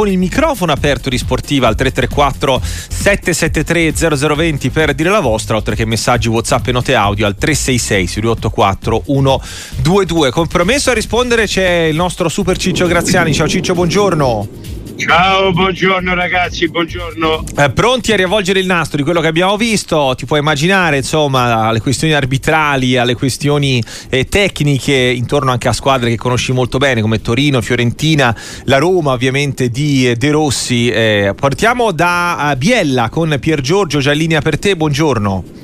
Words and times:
con 0.00 0.08
il 0.08 0.16
microfono 0.16 0.72
aperto 0.72 1.10
di 1.10 1.18
Sportiva 1.18 1.68
al 1.68 1.74
334 1.74 2.58
773 2.88 3.92
0020 4.18 4.70
per 4.70 4.94
dire 4.94 5.10
la 5.10 5.20
vostra, 5.20 5.56
oltre 5.56 5.74
che 5.74 5.84
messaggi 5.84 6.26
WhatsApp 6.28 6.68
e 6.68 6.72
note 6.72 6.94
audio 6.94 7.26
al 7.26 7.36
366 7.36 8.06
684 8.06 9.02
122. 9.04 10.30
Compromesso 10.30 10.88
a 10.88 10.94
rispondere 10.94 11.44
c'è 11.44 11.88
il 11.90 11.96
nostro 11.96 12.30
super 12.30 12.56
Ciccio 12.56 12.86
Graziani. 12.86 13.34
Ciao 13.34 13.46
Ciccio, 13.46 13.74
buongiorno. 13.74 14.69
Ciao, 15.00 15.50
buongiorno 15.52 16.14
ragazzi, 16.14 16.68
buongiorno. 16.68 17.44
Eh, 17.56 17.70
pronti 17.70 18.12
a 18.12 18.16
riavvolgere 18.16 18.60
il 18.60 18.66
nastro 18.66 18.98
di 18.98 19.02
quello 19.02 19.22
che 19.22 19.28
abbiamo 19.28 19.56
visto? 19.56 20.12
Ti 20.14 20.26
puoi 20.26 20.40
immaginare, 20.40 20.98
insomma, 20.98 21.68
alle 21.68 21.80
questioni 21.80 22.12
arbitrali, 22.12 22.98
alle 22.98 23.14
questioni 23.14 23.82
eh, 24.10 24.26
tecniche 24.26 24.92
intorno 24.92 25.52
anche 25.52 25.68
a 25.68 25.72
squadre 25.72 26.10
che 26.10 26.16
conosci 26.16 26.52
molto 26.52 26.76
bene 26.76 27.00
come 27.00 27.22
Torino, 27.22 27.62
Fiorentina, 27.62 28.36
la 28.64 28.76
Roma 28.76 29.12
ovviamente 29.12 29.70
di 29.70 30.10
eh, 30.10 30.16
De 30.16 30.30
Rossi. 30.30 30.90
Eh, 30.90 31.32
partiamo 31.34 31.92
da 31.92 32.50
eh, 32.52 32.56
Biella 32.56 33.08
con 33.08 33.34
Pier 33.40 33.62
Giorgio, 33.62 34.00
già 34.00 34.12
in 34.12 34.18
linea 34.18 34.40
per 34.42 34.58
te, 34.58 34.76
buongiorno. 34.76 35.59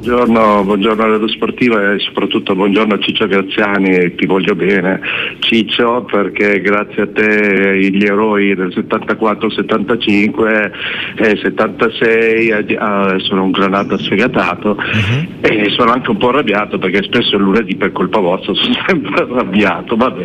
Buongiorno, 0.00 0.64
buongiorno 0.64 1.02
a 1.02 1.08
Radio 1.08 1.28
Sportiva 1.28 1.92
e 1.92 1.98
soprattutto 1.98 2.54
buongiorno 2.54 2.94
a 2.94 2.98
Ciccio 3.00 3.26
Graziani, 3.26 4.14
ti 4.14 4.24
voglio 4.24 4.54
bene 4.54 4.98
Ciccio 5.40 6.06
perché 6.10 6.62
grazie 6.62 7.02
a 7.02 7.08
te 7.08 7.78
gli 7.78 8.02
eroi 8.02 8.54
del 8.54 8.68
74-75 8.68 10.70
e 11.16 11.36
76 11.36 12.48
eh, 12.48 12.78
sono 13.18 13.44
un 13.44 13.50
granato 13.50 13.98
sfegatato 13.98 14.70
uh-huh. 14.70 15.26
e 15.42 15.68
sono 15.76 15.92
anche 15.92 16.08
un 16.08 16.16
po' 16.16 16.30
arrabbiato 16.30 16.78
perché 16.78 17.02
spesso 17.02 17.36
il 17.36 17.42
lunedì 17.42 17.76
per 17.76 17.92
colpa 17.92 18.20
vostra 18.20 18.54
sono 18.54 18.72
sempre 18.88 19.24
arrabbiato. 19.24 19.96
Vabbè. 19.96 20.24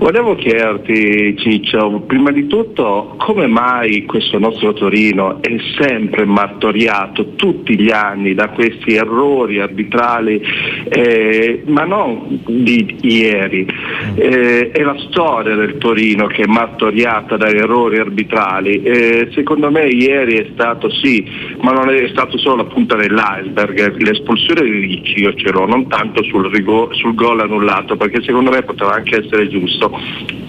Volevo 0.00 0.34
chiederti 0.34 1.36
Ciccio, 1.36 2.00
prima 2.06 2.30
di 2.30 2.46
tutto 2.46 3.16
come 3.18 3.46
mai 3.46 4.06
questo 4.06 4.38
nostro 4.38 4.72
Torino 4.72 5.42
è 5.42 5.54
sempre 5.78 6.24
martoriato 6.24 7.34
tutti 7.34 7.78
gli 7.78 7.90
anni 7.90 8.32
da 8.32 8.48
questi 8.48 8.94
errori 8.94 9.60
arbitrali, 9.60 10.42
eh, 10.88 11.64
ma 11.66 11.84
non 11.84 12.40
di 12.46 12.96
ieri. 13.02 13.66
Eh, 14.14 14.70
è 14.70 14.82
la 14.82 14.96
storia 15.10 15.54
del 15.54 15.76
Torino 15.76 16.28
che 16.28 16.44
è 16.44 16.46
martoriata 16.46 17.36
da 17.36 17.48
errori 17.48 17.98
arbitrali. 17.98 18.82
Eh, 18.82 19.28
secondo 19.34 19.70
me 19.70 19.86
ieri 19.86 20.36
è 20.36 20.46
stato 20.54 20.88
sì, 20.88 21.22
ma 21.60 21.72
non 21.72 21.90
è 21.90 22.08
stato 22.08 22.38
solo 22.38 22.56
la 22.56 22.64
punta 22.64 22.96
dell'iceberg, 22.96 23.98
l'espulsione 23.98 24.62
di 24.62 24.78
Ricci 24.78 25.20
io 25.20 25.34
ce 25.34 25.52
l'ho, 25.52 25.66
non 25.66 25.88
tanto 25.88 26.22
sul, 26.22 26.50
rigo- 26.50 26.88
sul 26.94 27.14
gol 27.14 27.40
annullato, 27.40 27.98
perché 27.98 28.22
secondo 28.22 28.50
me 28.50 28.62
poteva 28.62 28.94
anche 28.94 29.22
essere 29.22 29.46
giusto. 29.46 29.88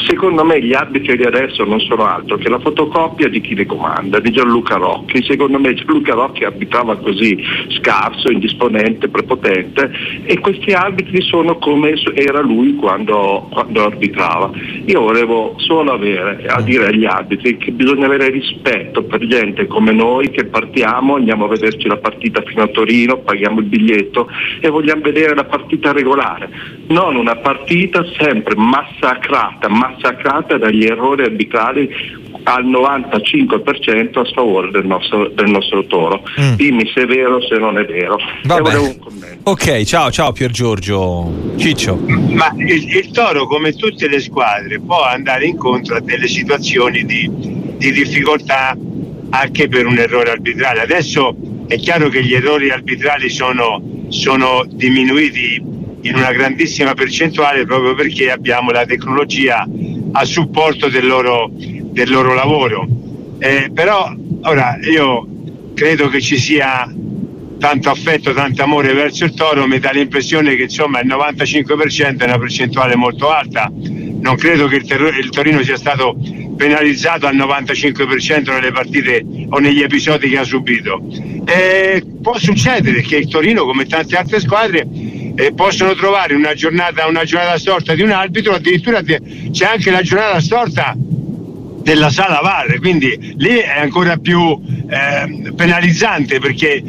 Secondo 0.08 0.44
me 0.44 0.62
gli 0.64 0.74
arbitri 0.74 1.18
di 1.18 1.24
adesso 1.24 1.64
non 1.64 1.80
sono 1.82 2.06
altro 2.06 2.38
che 2.38 2.50
la 2.50 2.60
fotocopia 2.60 3.28
di 3.28 3.42
chi 3.42 3.56
li 3.56 3.66
comanda, 3.66 4.20
di 4.20 4.32
Gianluca 4.32 4.76
Rocchi. 4.76 5.24
Secondo 5.24 5.60
me 5.60 5.74
Gianluca 5.74 6.14
Rocchi 6.14 6.44
arbitrava 6.44 6.98
così 6.98 7.38
scarso, 7.78 8.32
indisponibile 8.32 8.60
esponente, 8.62 9.10
prepotente 9.10 9.92
e 10.24 10.40
questi 10.40 10.72
arbitri 10.72 11.22
sono 11.22 11.58
come 11.58 11.94
era 12.14 12.42
lui 12.42 12.76
quando, 12.76 13.48
quando 13.50 13.86
arbitrava. 13.86 14.52
Io 14.86 15.02
volevo 15.02 15.56
solo 15.58 15.92
avere 15.92 16.46
a 16.48 16.62
dire 16.62 16.88
agli 16.88 17.06
arbitri 17.06 17.58
che 17.58 17.72
bisogna 17.72 18.06
avere 18.06 18.30
rispetto 18.30 19.04
per 19.04 19.26
gente 19.26 19.66
come 19.68 19.92
noi 19.92 20.30
che 20.30 20.46
partiamo, 20.46 21.16
andiamo 21.16 21.46
a 21.46 21.50
vederci 21.50 21.88
la 21.88 21.98
partita 21.98 22.42
fino 22.44 22.64
a 22.64 22.68
Torino, 22.68 23.18
paghiamo 23.18 23.60
il 23.60 23.66
biglietto 23.66 24.30
e 24.60 24.70
vogliamo 24.70 25.02
vedere 25.02 25.34
la 25.34 25.46
partita 25.46 25.92
regolare, 25.92 26.50
non 26.88 27.16
una 27.16 27.36
partita 27.38 28.06
sempre 28.18 28.56
massacrata, 28.56 29.31
massacrata 29.70 30.58
dagli 30.58 30.86
errori 30.86 31.24
arbitrali 31.24 31.90
al 32.44 32.66
95% 32.66 34.20
a 34.20 34.26
sfavore 34.26 34.72
del 34.72 34.86
nostro, 34.86 35.28
del 35.30 35.50
nostro 35.50 35.86
toro. 35.86 36.24
Mm. 36.40 36.54
Dimmi 36.54 36.90
se 36.94 37.02
è 37.02 37.06
vero 37.06 37.42
se 37.42 37.58
non 37.58 37.78
è 37.78 37.86
vero. 37.86 38.18
Ok, 39.44 39.84
ciao, 39.84 40.12
ciao 40.12 40.32
Pier 40.32 40.52
Giorgio. 40.52 41.54
Ciccio. 41.58 41.98
Ma 41.98 42.52
il, 42.58 42.96
il, 42.96 43.12
toro, 43.12 43.46
come 43.46 43.74
tutte 43.74 44.08
le 44.08 44.20
squadre, 44.20 44.80
può 44.80 45.04
andare 45.04 45.46
incontro 45.46 45.98
a 45.98 46.02
delle 46.02 46.28
situazioni 46.28 47.06
di, 47.06 47.30
di 47.78 47.92
difficoltà 47.92 48.76
anche 49.30 49.68
per 49.68 49.86
un 49.86 49.98
errore 49.98 50.32
arbitrale. 50.32 50.82
Adesso 50.82 51.36
è 51.68 51.78
chiaro 51.78 52.10
che 52.10 52.24
gli 52.24 52.34
errori 52.34 52.70
arbitrali 52.70 53.30
sono, 53.30 53.82
sono 54.10 54.66
diminuiti 54.68 55.72
in 56.02 56.16
una 56.16 56.32
grandissima 56.32 56.94
percentuale 56.94 57.66
proprio 57.66 57.96
perché 57.96 58.32
abbiamo 58.32 58.72
la 58.72 58.86
tecnologia 58.86 59.68
a 60.14 60.26
supporto 60.26 60.90
del 60.90 61.06
loro, 61.06 61.50
del 61.52 62.10
loro 62.10 62.34
lavoro. 62.34 62.88
Eh, 63.40 63.72
però 63.74 64.14
ora 64.44 64.78
io 64.84 65.28
credo 65.74 66.10
che 66.10 66.22
ci 66.22 66.38
sia 66.38 66.92
tanto 67.62 67.92
affetto, 67.92 68.34
tanto 68.34 68.64
amore 68.64 68.94
verso 68.94 69.24
il 69.24 69.36
Toro, 69.36 69.68
mi 69.68 69.80
dà 69.80 69.92
l'impressione 69.92 70.56
che 70.56 70.64
insomma 70.64 71.00
il 71.00 71.08
95% 71.08 72.18
è 72.18 72.24
una 72.24 72.40
percentuale 72.40 72.96
molto 72.96 73.30
alta. 73.30 73.72
Non 73.72 74.36
credo 74.36 74.68
che 74.68 74.78
il, 74.78 74.86
ter- 74.86 75.16
il 75.16 75.30
Torino 75.30 75.62
sia 75.62 75.78
stato 75.78 76.18
penalizzato 76.58 77.28
al 77.28 77.36
95% 77.36 78.52
nelle 78.52 78.72
partite 78.72 79.24
o 79.50 79.60
negli 79.60 79.82
episodi 79.82 80.30
che 80.30 80.40
ha 80.40 80.44
subito. 80.44 81.02
Eh, 81.46 82.04
può 82.22 82.38
succedere 82.38 83.02
che 83.02 83.18
il 83.18 83.28
Torino, 83.28 83.66
come 83.66 83.86
tante 83.86 84.16
altre 84.16 84.40
squadre, 84.40 84.88
eh, 85.36 85.54
possono 85.54 85.94
trovare 85.96 86.34
una 86.36 86.54
giornata, 86.54 87.08
una 87.08 87.24
giornata 87.24 87.58
storta 87.58 87.94
di 87.94 88.02
un 88.02 88.12
arbitro, 88.12 88.54
addirittura 88.54 89.02
c'è 89.02 89.66
anche 89.66 89.92
la 89.92 90.02
giornata 90.02 90.40
storta 90.40 90.96
della 90.96 92.10
sala 92.10 92.40
VAR, 92.42 92.80
quindi 92.80 93.34
lì 93.38 93.58
è 93.58 93.80
ancora 93.80 94.18
più 94.18 94.60
eh, 94.90 95.52
penalizzante 95.56 96.40
perché 96.40 96.76
eh, 96.76 96.84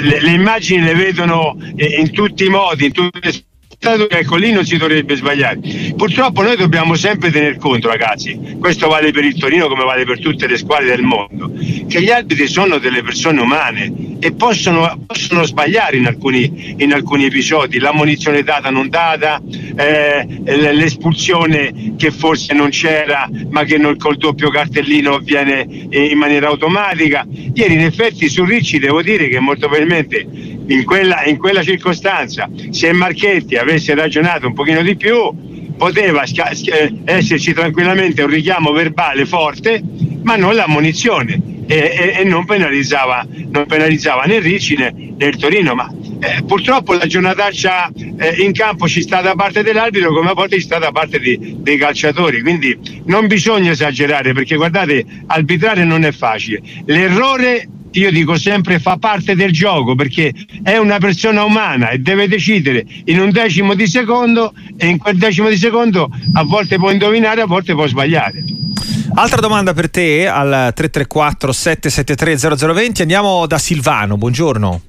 le, 0.00 0.20
le, 0.20 0.30
immagini 0.30 0.82
le 0.82 0.94
vedono 0.94 1.56
eh, 1.76 2.00
in 2.00 2.10
tutti 2.10 2.44
i 2.44 2.48
modi, 2.48 2.86
in 2.86 2.92
tutte 2.92 3.18
le 3.22 3.32
ecco 3.80 4.34
lì 4.34 4.50
non 4.50 4.64
si 4.64 4.76
dovrebbe 4.76 5.14
sbagliare. 5.14 5.60
Purtroppo 5.96 6.42
noi 6.42 6.56
dobbiamo 6.56 6.96
sempre 6.96 7.30
tener 7.30 7.56
conto, 7.58 7.88
ragazzi, 7.88 8.56
questo 8.58 8.88
vale 8.88 9.12
per 9.12 9.24
il 9.24 9.38
Torino 9.38 9.68
come 9.68 9.84
vale 9.84 10.04
per 10.04 10.18
tutte 10.18 10.48
le 10.48 10.56
squadre 10.56 10.86
del 10.86 11.02
mondo, 11.02 11.52
che 11.88 12.02
gli 12.02 12.10
arbitri 12.10 12.48
sono 12.48 12.78
delle 12.78 13.02
persone 13.02 13.40
umane 13.40 14.16
e 14.18 14.32
possono, 14.32 15.04
possono 15.06 15.44
sbagliare 15.44 15.96
in 15.96 16.06
alcuni, 16.06 16.74
in 16.78 16.92
alcuni, 16.92 17.26
episodi, 17.26 17.78
la 17.78 17.92
munizione 17.92 18.42
data 18.42 18.68
non 18.68 18.88
data, 18.88 19.40
eh, 19.76 20.26
l'espulsione 20.72 21.94
che 21.96 22.10
forse 22.10 22.54
non 22.54 22.70
c'era 22.70 23.28
ma 23.50 23.62
che 23.62 23.78
non, 23.78 23.96
col 23.96 24.16
doppio 24.16 24.50
cartellino 24.50 25.14
avviene 25.14 25.64
in 25.90 26.18
maniera 26.18 26.48
automatica. 26.48 27.24
Ieri 27.54 27.74
in 27.74 27.82
effetti 27.82 28.28
su 28.28 28.44
Ricci 28.44 28.78
devo 28.78 29.02
dire 29.02 29.28
che 29.28 29.38
molto 29.38 29.68
probabilmente 29.68 30.56
in 30.68 30.84
quella, 30.84 31.24
in 31.24 31.38
quella 31.38 31.62
circostanza 31.62 32.48
se 32.70 32.92
Marchetti 32.92 33.56
avesse 33.56 33.94
ragionato 33.94 34.46
un 34.46 34.54
pochino 34.54 34.82
di 34.82 34.96
più 34.96 35.32
poteva 35.76 36.26
sca- 36.26 36.50
esserci 37.04 37.52
tranquillamente 37.52 38.22
un 38.22 38.30
richiamo 38.30 38.72
verbale 38.72 39.24
forte 39.26 39.82
ma 40.22 40.36
non 40.36 40.54
la 40.54 40.66
munizione 40.66 41.40
e, 41.66 41.76
e, 41.76 42.20
e 42.20 42.24
non, 42.24 42.46
penalizzava, 42.46 43.26
non, 43.50 43.66
penalizzava, 43.66 44.22
né 44.22 44.40
Ricci 44.40 44.76
né, 44.76 44.92
né 45.16 45.26
il 45.26 45.36
Torino 45.36 45.74
ma 45.74 45.90
eh, 46.20 46.42
purtroppo 46.44 46.94
la 46.94 47.06
giornataccia 47.06 47.90
eh, 48.18 48.42
in 48.42 48.52
campo 48.52 48.88
ci 48.88 49.02
sta 49.02 49.20
da 49.20 49.34
parte 49.34 49.62
dell'arbitro 49.62 50.12
come 50.12 50.30
a 50.30 50.34
volte 50.34 50.56
ci 50.56 50.62
sta 50.62 50.78
da 50.78 50.90
parte 50.90 51.20
di, 51.20 51.56
dei 51.58 51.76
calciatori. 51.76 52.40
Quindi 52.42 52.76
non 53.04 53.26
bisogna 53.26 53.70
esagerare 53.70 54.32
perché 54.32 54.56
guardate 54.56 55.04
arbitrare 55.26 55.84
non 55.84 56.04
è 56.04 56.10
facile. 56.10 56.60
L'errore 56.86 57.68
io 57.98 58.10
dico 58.10 58.36
sempre 58.36 58.78
fa 58.78 58.96
parte 58.96 59.34
del 59.34 59.52
gioco 59.52 59.94
perché 59.94 60.32
è 60.62 60.76
una 60.76 60.98
persona 60.98 61.44
umana 61.44 61.90
e 61.90 61.98
deve 61.98 62.28
decidere 62.28 62.84
in 63.04 63.20
un 63.20 63.30
decimo 63.30 63.74
di 63.74 63.86
secondo 63.86 64.52
e 64.76 64.86
in 64.86 64.98
quel 64.98 65.16
decimo 65.16 65.48
di 65.48 65.56
secondo 65.56 66.08
a 66.34 66.44
volte 66.44 66.76
può 66.76 66.90
indovinare, 66.90 67.40
a 67.40 67.46
volte 67.46 67.74
può 67.74 67.86
sbagliare. 67.86 68.42
Altra 69.14 69.40
domanda 69.40 69.72
per 69.74 69.90
te 69.90 70.28
al 70.28 70.72
334 70.74 71.52
773 71.52 72.56
0020 72.72 73.02
andiamo 73.02 73.46
da 73.46 73.58
Silvano, 73.58 74.16
buongiorno. 74.16 74.82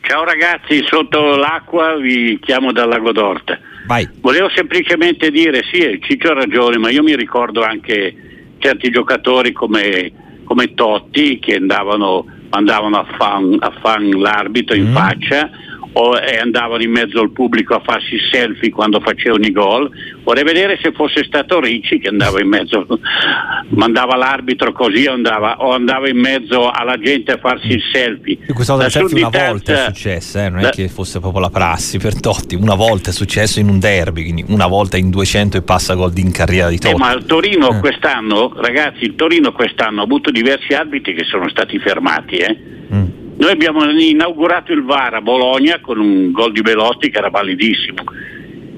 Ciao 0.00 0.24
ragazzi, 0.24 0.84
sotto 0.84 1.36
l'acqua 1.36 1.96
vi 1.96 2.38
chiamo 2.42 2.72
dal 2.72 2.88
Lago 2.88 3.12
d'Orta. 3.12 3.58
Vai. 3.86 4.08
Volevo 4.20 4.50
semplicemente 4.54 5.30
dire, 5.30 5.62
sì, 5.70 6.00
Ciccio 6.02 6.30
ha 6.30 6.34
ragione, 6.34 6.76
ma 6.78 6.90
io 6.90 7.02
mi 7.02 7.14
ricordo 7.14 7.62
anche 7.62 8.14
certi 8.58 8.90
giocatori 8.90 9.52
come 9.52 10.12
come 10.52 10.74
Totti 10.74 11.38
che 11.38 11.54
andavano, 11.54 12.26
andavano 12.50 12.98
a 12.98 13.06
fan, 13.16 13.56
a 13.58 13.72
fan 13.80 14.10
l'arbitro 14.10 14.76
in 14.76 14.90
mm. 14.90 14.94
faccia 14.94 15.50
o, 15.92 16.16
e 16.16 16.38
andavano 16.38 16.82
in 16.82 16.90
mezzo 16.90 17.20
al 17.20 17.30
pubblico 17.30 17.74
a 17.74 17.82
farsi 17.84 18.16
selfie 18.30 18.70
quando 18.70 19.00
facevano 19.00 19.44
i 19.44 19.52
gol. 19.52 19.90
Vorrei 20.22 20.44
vedere 20.44 20.78
se 20.80 20.92
fosse 20.92 21.24
stato 21.24 21.60
Ricci 21.60 21.98
che 21.98 22.08
andava 22.08 22.40
in 22.40 22.48
mezzo, 22.48 22.86
mandava 23.70 24.16
l'arbitro 24.16 24.72
così 24.72 25.06
o 25.06 25.12
andava, 25.12 25.56
o 25.58 25.72
andava 25.72 26.08
in 26.08 26.18
mezzo 26.18 26.70
alla 26.70 26.96
gente 26.98 27.32
a 27.32 27.38
farsi 27.38 27.72
il 27.72 27.82
selfie. 27.92 28.38
E 28.46 28.52
questa 28.52 28.74
cosa 28.74 28.88
selfie 28.88 29.24
una 29.24 29.48
volta 29.48 29.72
è 29.72 29.92
successa, 29.92 30.44
eh? 30.44 30.48
non 30.48 30.60
è 30.60 30.70
che 30.70 30.88
fosse 30.88 31.20
proprio 31.20 31.40
la 31.40 31.50
prassi 31.50 31.98
per 31.98 32.20
Totti, 32.20 32.54
una 32.54 32.74
volta 32.74 33.10
è 33.10 33.12
successo 33.12 33.60
in 33.60 33.68
un 33.68 33.78
derby, 33.78 34.22
quindi 34.22 34.44
una 34.48 34.66
volta 34.66 34.96
in 34.96 35.10
200 35.10 35.56
e 35.58 35.62
passa 35.62 35.94
gol 35.94 36.12
in 36.16 36.30
carriera 36.30 36.68
di 36.68 36.78
Totti. 36.78 36.94
Eh, 36.94 36.98
ma 36.98 37.12
il 37.12 37.24
Torino 37.24 37.76
eh. 37.76 37.80
quest'anno, 37.80 38.52
ragazzi, 38.56 39.04
il 39.04 39.14
Torino 39.14 39.52
quest'anno 39.52 40.00
ha 40.00 40.04
avuto 40.04 40.30
diversi 40.30 40.72
arbitri 40.72 41.14
che 41.14 41.24
sono 41.24 41.48
stati 41.48 41.78
fermati, 41.78 42.36
eh? 42.36 42.58
mm. 42.94 43.21
Noi 43.42 43.50
abbiamo 43.50 43.84
inaugurato 43.90 44.72
il 44.72 44.84
VAR 44.84 45.14
a 45.14 45.20
Bologna 45.20 45.80
con 45.80 45.98
un 45.98 46.30
gol 46.30 46.52
di 46.52 46.60
Belotti 46.60 47.10
che 47.10 47.18
era 47.18 47.28
validissimo. 47.28 48.04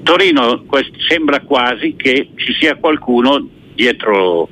Torino 0.01 0.65
sembra 1.07 1.41
quasi 1.41 1.93
che 1.95 2.29
ci 2.33 2.51
sia 2.59 2.75
qualcuno 2.77 3.47
dietro, 3.75 4.49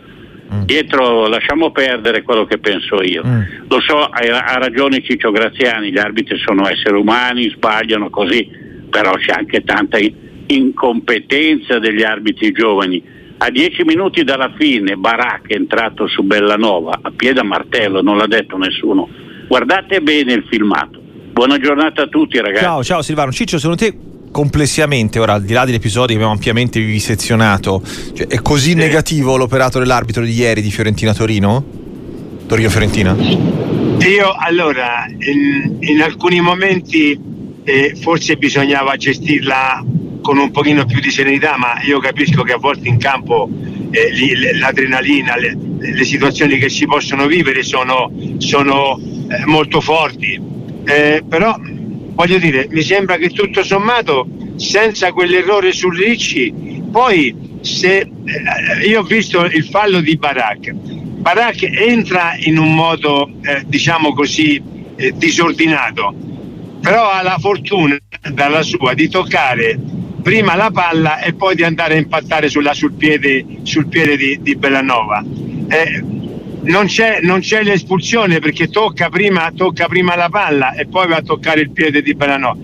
mm. 0.54 0.62
dietro, 0.66 1.26
lasciamo 1.26 1.72
perdere 1.72 2.22
quello 2.22 2.46
che 2.46 2.60
penso 2.60 3.02
io. 3.02 3.24
Mm. 3.26 3.42
Lo 3.68 3.82
so, 3.82 4.02
ha, 4.02 4.58
ragione 4.60 5.02
Ciccio 5.02 5.32
Graziani, 5.32 5.92
gli 5.92 5.98
arbitri 5.98 6.38
sono 6.38 6.68
esseri 6.70 6.96
umani, 6.96 7.50
sbagliano 7.50 8.12
così, 8.12 8.48
però 8.92 9.14
c'è 9.14 9.34
anche 9.36 9.64
tanta 9.64 9.98
incompetenza 10.46 11.80
degli 11.80 12.04
arbitri 12.04 12.52
giovani. 12.52 13.04
A 13.38 13.50
dieci 13.50 13.82
minuti 13.84 14.24
dalla 14.24 14.54
fine 14.60 14.96
Barak 14.96 15.48
è 15.48 15.56
entrato 15.56 16.06
su 16.06 16.22
Bellanova 16.22 17.00
a 17.02 17.12
piede 17.16 17.40
a 17.40 17.44
martello, 17.44 18.04
non 18.04 18.18
l'ha 18.18 18.28
detto 18.28 18.58
nessuno 18.58 19.23
Guardate 19.54 20.02
bene 20.02 20.34
il 20.34 20.48
filmato. 20.50 21.00
Buona 21.32 21.60
giornata 21.60 22.02
a 22.02 22.08
tutti 22.08 22.40
ragazzi. 22.40 22.64
Ciao, 22.64 22.84
ciao 22.84 23.02
Silvano. 23.04 23.32
Ciccio, 23.32 23.60
secondo 23.60 23.78
te 23.78 23.96
complessivamente, 24.32 25.20
ora 25.20 25.34
al 25.34 25.44
di 25.44 25.54
là 25.54 25.64
degli 25.64 25.76
episodi 25.76 26.08
che 26.08 26.14
abbiamo 26.14 26.32
ampiamente 26.32 26.80
vivisezionato, 26.80 27.84
cioè, 28.16 28.26
è 28.26 28.42
così 28.42 28.72
sì. 28.72 28.76
negativo 28.76 29.38
l'operato 29.38 29.78
dell'arbitro 29.78 30.24
di 30.24 30.32
ieri 30.32 30.64
di 30.64 30.72
Fiorentina-Torino? 30.72 31.64
Torino-Fiorentina? 32.48 33.16
Io 33.16 34.36
allora, 34.40 35.06
in, 35.08 35.78
in 35.82 36.02
alcuni 36.02 36.42
momenti 36.42 37.16
eh, 37.64 37.96
forse 38.02 38.38
bisognava 38.38 38.96
gestirla 38.96 39.86
con 40.24 40.40
un 40.40 40.50
pochino 40.50 40.84
più 40.86 41.00
di 41.00 41.12
serenità, 41.12 41.58
ma 41.60 41.80
io 41.84 42.00
capisco 42.00 42.42
che 42.42 42.54
a 42.54 42.58
volte 42.58 42.88
in 42.88 42.98
campo 42.98 43.48
eh, 43.92 44.58
l'adrenalina, 44.58 45.38
le, 45.38 45.56
le, 45.92 46.06
situazioni 46.06 46.58
che 46.58 46.70
si 46.70 46.86
possono 46.86 47.28
vivere 47.28 47.64
sono, 47.64 48.12
sono 48.38 48.98
eh, 48.98 49.46
molto 49.46 49.82
forti. 49.82 50.40
Eh, 50.86 51.24
però 51.28 51.58
voglio 51.60 52.38
dire, 52.38 52.68
mi 52.70 52.82
sembra 52.82 53.18
che 53.18 53.30
tutto 53.30 53.64
sommato, 53.64 54.28
senza 54.56 55.12
quell'errore 55.12 55.72
su 55.74 55.90
Ricci, 55.90 56.82
poi 56.92 57.36
se 57.62 57.98
eh, 58.00 58.88
io 58.88 59.02
ho 59.02 59.04
visto 59.04 59.44
il 59.44 59.66
fallo 59.66 60.00
di 60.00 60.16
Barak, 60.18 60.72
Barak 60.72 61.64
entra 61.64 62.36
in 62.38 62.58
un 62.58 62.74
modo 62.76 63.30
eh, 63.44 63.64
diciamo 63.66 64.14
così 64.14 64.62
eh, 64.96 65.14
disordinato, 65.16 66.14
però 66.82 67.10
ha 67.10 67.22
la 67.22 67.38
fortuna 67.40 67.98
dalla 68.32 68.62
sua 68.62 68.94
di 68.94 69.08
toccare 69.08 69.80
prima 70.22 70.56
la 70.56 70.72
palla 70.72 71.20
e 71.20 71.34
poi 71.34 71.56
di 71.56 71.64
andare 71.64 71.96
a 71.96 71.98
impattare 71.98 72.50
sulla, 72.50 72.74
sul, 72.74 72.94
piede, 72.94 73.46
sul 73.64 73.88
piede 73.88 74.18
di, 74.18 74.40
di 74.42 74.56
Bellanova. 74.56 75.24
Eh, 75.68 76.04
non 76.64 76.86
c'è, 76.86 77.20
non 77.22 77.40
c'è, 77.40 77.64
l'espulsione 77.64 78.40
perché 78.40 78.70
tocca 78.70 79.10
prima, 79.10 79.52
tocca 79.56 79.88
prima, 79.88 80.16
la 80.16 80.30
palla 80.30 80.74
e 80.74 80.86
poi 80.86 81.08
va 81.08 81.18
a 81.18 81.22
toccare 81.22 81.62
il 81.62 81.72
piede 81.72 82.02
di 82.02 82.14
Belanò. 82.14 82.56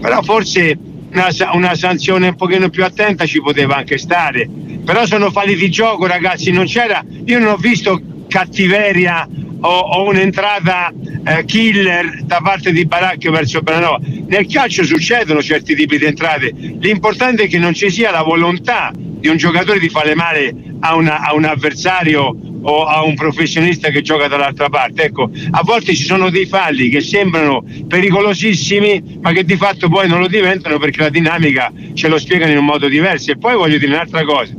Però 0.00 0.22
forse 0.22 0.76
una, 1.12 1.28
una, 1.52 1.74
sanzione 1.74 2.28
un 2.28 2.36
pochino 2.36 2.68
più 2.68 2.84
attenta 2.84 3.26
ci 3.26 3.40
poteva 3.40 3.76
anche 3.76 3.98
stare. 3.98 4.48
Però 4.84 5.06
sono 5.06 5.30
falli 5.30 5.54
di 5.54 5.70
gioco, 5.70 6.06
ragazzi, 6.06 6.50
non 6.50 6.66
c'era. 6.66 7.04
Io 7.26 7.38
non 7.38 7.52
ho 7.52 7.56
visto 7.56 8.00
cattiveria 8.28 9.26
o, 9.60 9.68
o 9.68 10.08
un'entrata 10.08 10.92
eh, 11.24 11.44
killer 11.44 12.22
da 12.24 12.40
parte 12.42 12.72
di 12.72 12.84
Baracchio 12.86 13.30
verso 13.30 13.62
Belanò. 13.62 13.98
Nel 14.26 14.46
calcio 14.46 14.84
succedono 14.84 15.40
certi 15.40 15.74
tipi 15.74 15.96
di 15.96 16.04
entrate. 16.04 16.52
L'importante 16.80 17.44
è 17.44 17.48
che 17.48 17.58
non 17.58 17.72
ci 17.72 17.88
sia 17.90 18.10
la 18.10 18.22
volontà 18.22 18.92
di 19.24 19.30
un 19.30 19.38
giocatore 19.38 19.78
di 19.78 19.88
fare 19.88 20.14
male 20.14 20.54
a, 20.80 20.96
una, 20.96 21.22
a 21.22 21.32
un 21.32 21.44
avversario 21.44 22.36
o 22.60 22.84
a 22.84 23.02
un 23.04 23.14
professionista 23.14 23.88
che 23.88 24.02
gioca 24.02 24.28
dall'altra 24.28 24.68
parte. 24.68 25.04
Ecco, 25.04 25.30
a 25.52 25.62
volte 25.62 25.94
ci 25.94 26.04
sono 26.04 26.28
dei 26.28 26.44
falli 26.44 26.90
che 26.90 27.00
sembrano 27.00 27.64
pericolosissimi, 27.88 29.20
ma 29.22 29.32
che 29.32 29.46
di 29.46 29.56
fatto 29.56 29.88
poi 29.88 30.08
non 30.08 30.20
lo 30.20 30.26
diventano 30.26 30.78
perché 30.78 31.00
la 31.00 31.08
dinamica 31.08 31.72
ce 31.94 32.08
lo 32.08 32.18
spiegano 32.18 32.52
in 32.52 32.58
un 32.58 32.66
modo 32.66 32.86
diverso. 32.86 33.30
E 33.30 33.38
poi 33.38 33.54
voglio 33.54 33.78
dire 33.78 33.94
un'altra 33.94 34.24
cosa. 34.24 34.52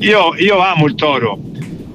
Io, 0.00 0.34
io 0.36 0.58
amo 0.58 0.84
il 0.84 0.94
toro, 0.94 1.40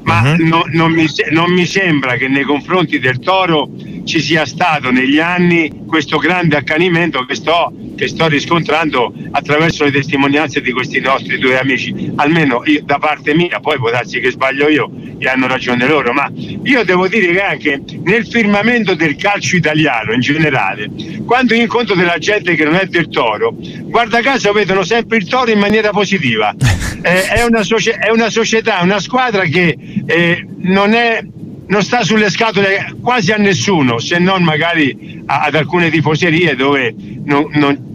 ma 0.03 0.21
uh-huh. 0.21 0.45
no, 0.45 0.63
non, 0.71 0.91
mi, 0.91 1.05
non 1.31 1.51
mi 1.51 1.65
sembra 1.65 2.15
che 2.15 2.27
nei 2.27 2.43
confronti 2.43 2.99
del 2.99 3.19
toro 3.19 3.69
ci 4.03 4.19
sia 4.19 4.45
stato 4.45 4.91
negli 4.91 5.19
anni 5.19 5.83
questo 5.85 6.17
grande 6.17 6.55
accanimento 6.55 7.23
che 7.25 7.35
sto, 7.35 7.71
che 7.95 8.07
sto 8.07 8.27
riscontrando 8.27 9.13
attraverso 9.31 9.83
le 9.83 9.91
testimonianze 9.91 10.61
di 10.61 10.71
questi 10.71 10.99
nostri 10.99 11.37
due 11.37 11.59
amici, 11.59 12.11
almeno 12.15 12.61
io, 12.65 12.81
da 12.83 12.97
parte 12.97 13.33
mia, 13.35 13.59
poi 13.59 13.77
può 13.77 13.89
darsi 13.91 14.19
che 14.19 14.31
sbaglio 14.31 14.69
io 14.69 14.91
e 15.21 15.27
hanno 15.27 15.45
ragione 15.45 15.85
loro, 15.85 16.13
ma 16.13 16.31
io 16.63 16.83
devo 16.83 17.07
dire 17.07 17.31
che 17.31 17.41
anche 17.41 17.81
nel 18.03 18.25
firmamento 18.25 18.95
del 18.95 19.15
calcio 19.15 19.55
italiano 19.55 20.13
in 20.13 20.19
generale, 20.19 20.89
quando 21.27 21.53
incontro 21.53 21.93
della 21.93 22.17
gente 22.17 22.55
che 22.55 22.63
non 22.63 22.73
è 22.73 22.85
del 22.85 23.07
toro, 23.07 23.55
guarda 23.83 24.19
caso 24.21 24.51
vedono 24.51 24.83
sempre 24.83 25.17
il 25.17 25.27
toro 25.27 25.51
in 25.51 25.59
maniera 25.59 25.91
positiva. 25.91 26.53
Eh, 27.03 27.23
è, 27.23 27.43
una 27.43 27.63
socie- 27.63 27.97
è, 27.97 28.11
una 28.11 28.29
società, 28.29 28.79
una 28.83 28.99
squadra 28.99 29.41
che 29.45 29.75
eh, 30.05 30.45
non 30.59 30.93
è 30.93 31.25
non 31.65 31.81
sta 31.81 32.03
sulle 32.03 32.29
scatole 32.29 32.93
quasi 33.01 33.31
a 33.31 33.37
nessuno, 33.37 33.97
se 33.97 34.19
non 34.19 34.43
magari 34.43 35.23
ad 35.25 35.55
alcune 35.55 35.89
tifoserie 35.89 36.55
dove 36.55 36.93
non, 37.23 37.47
non, 37.53 37.90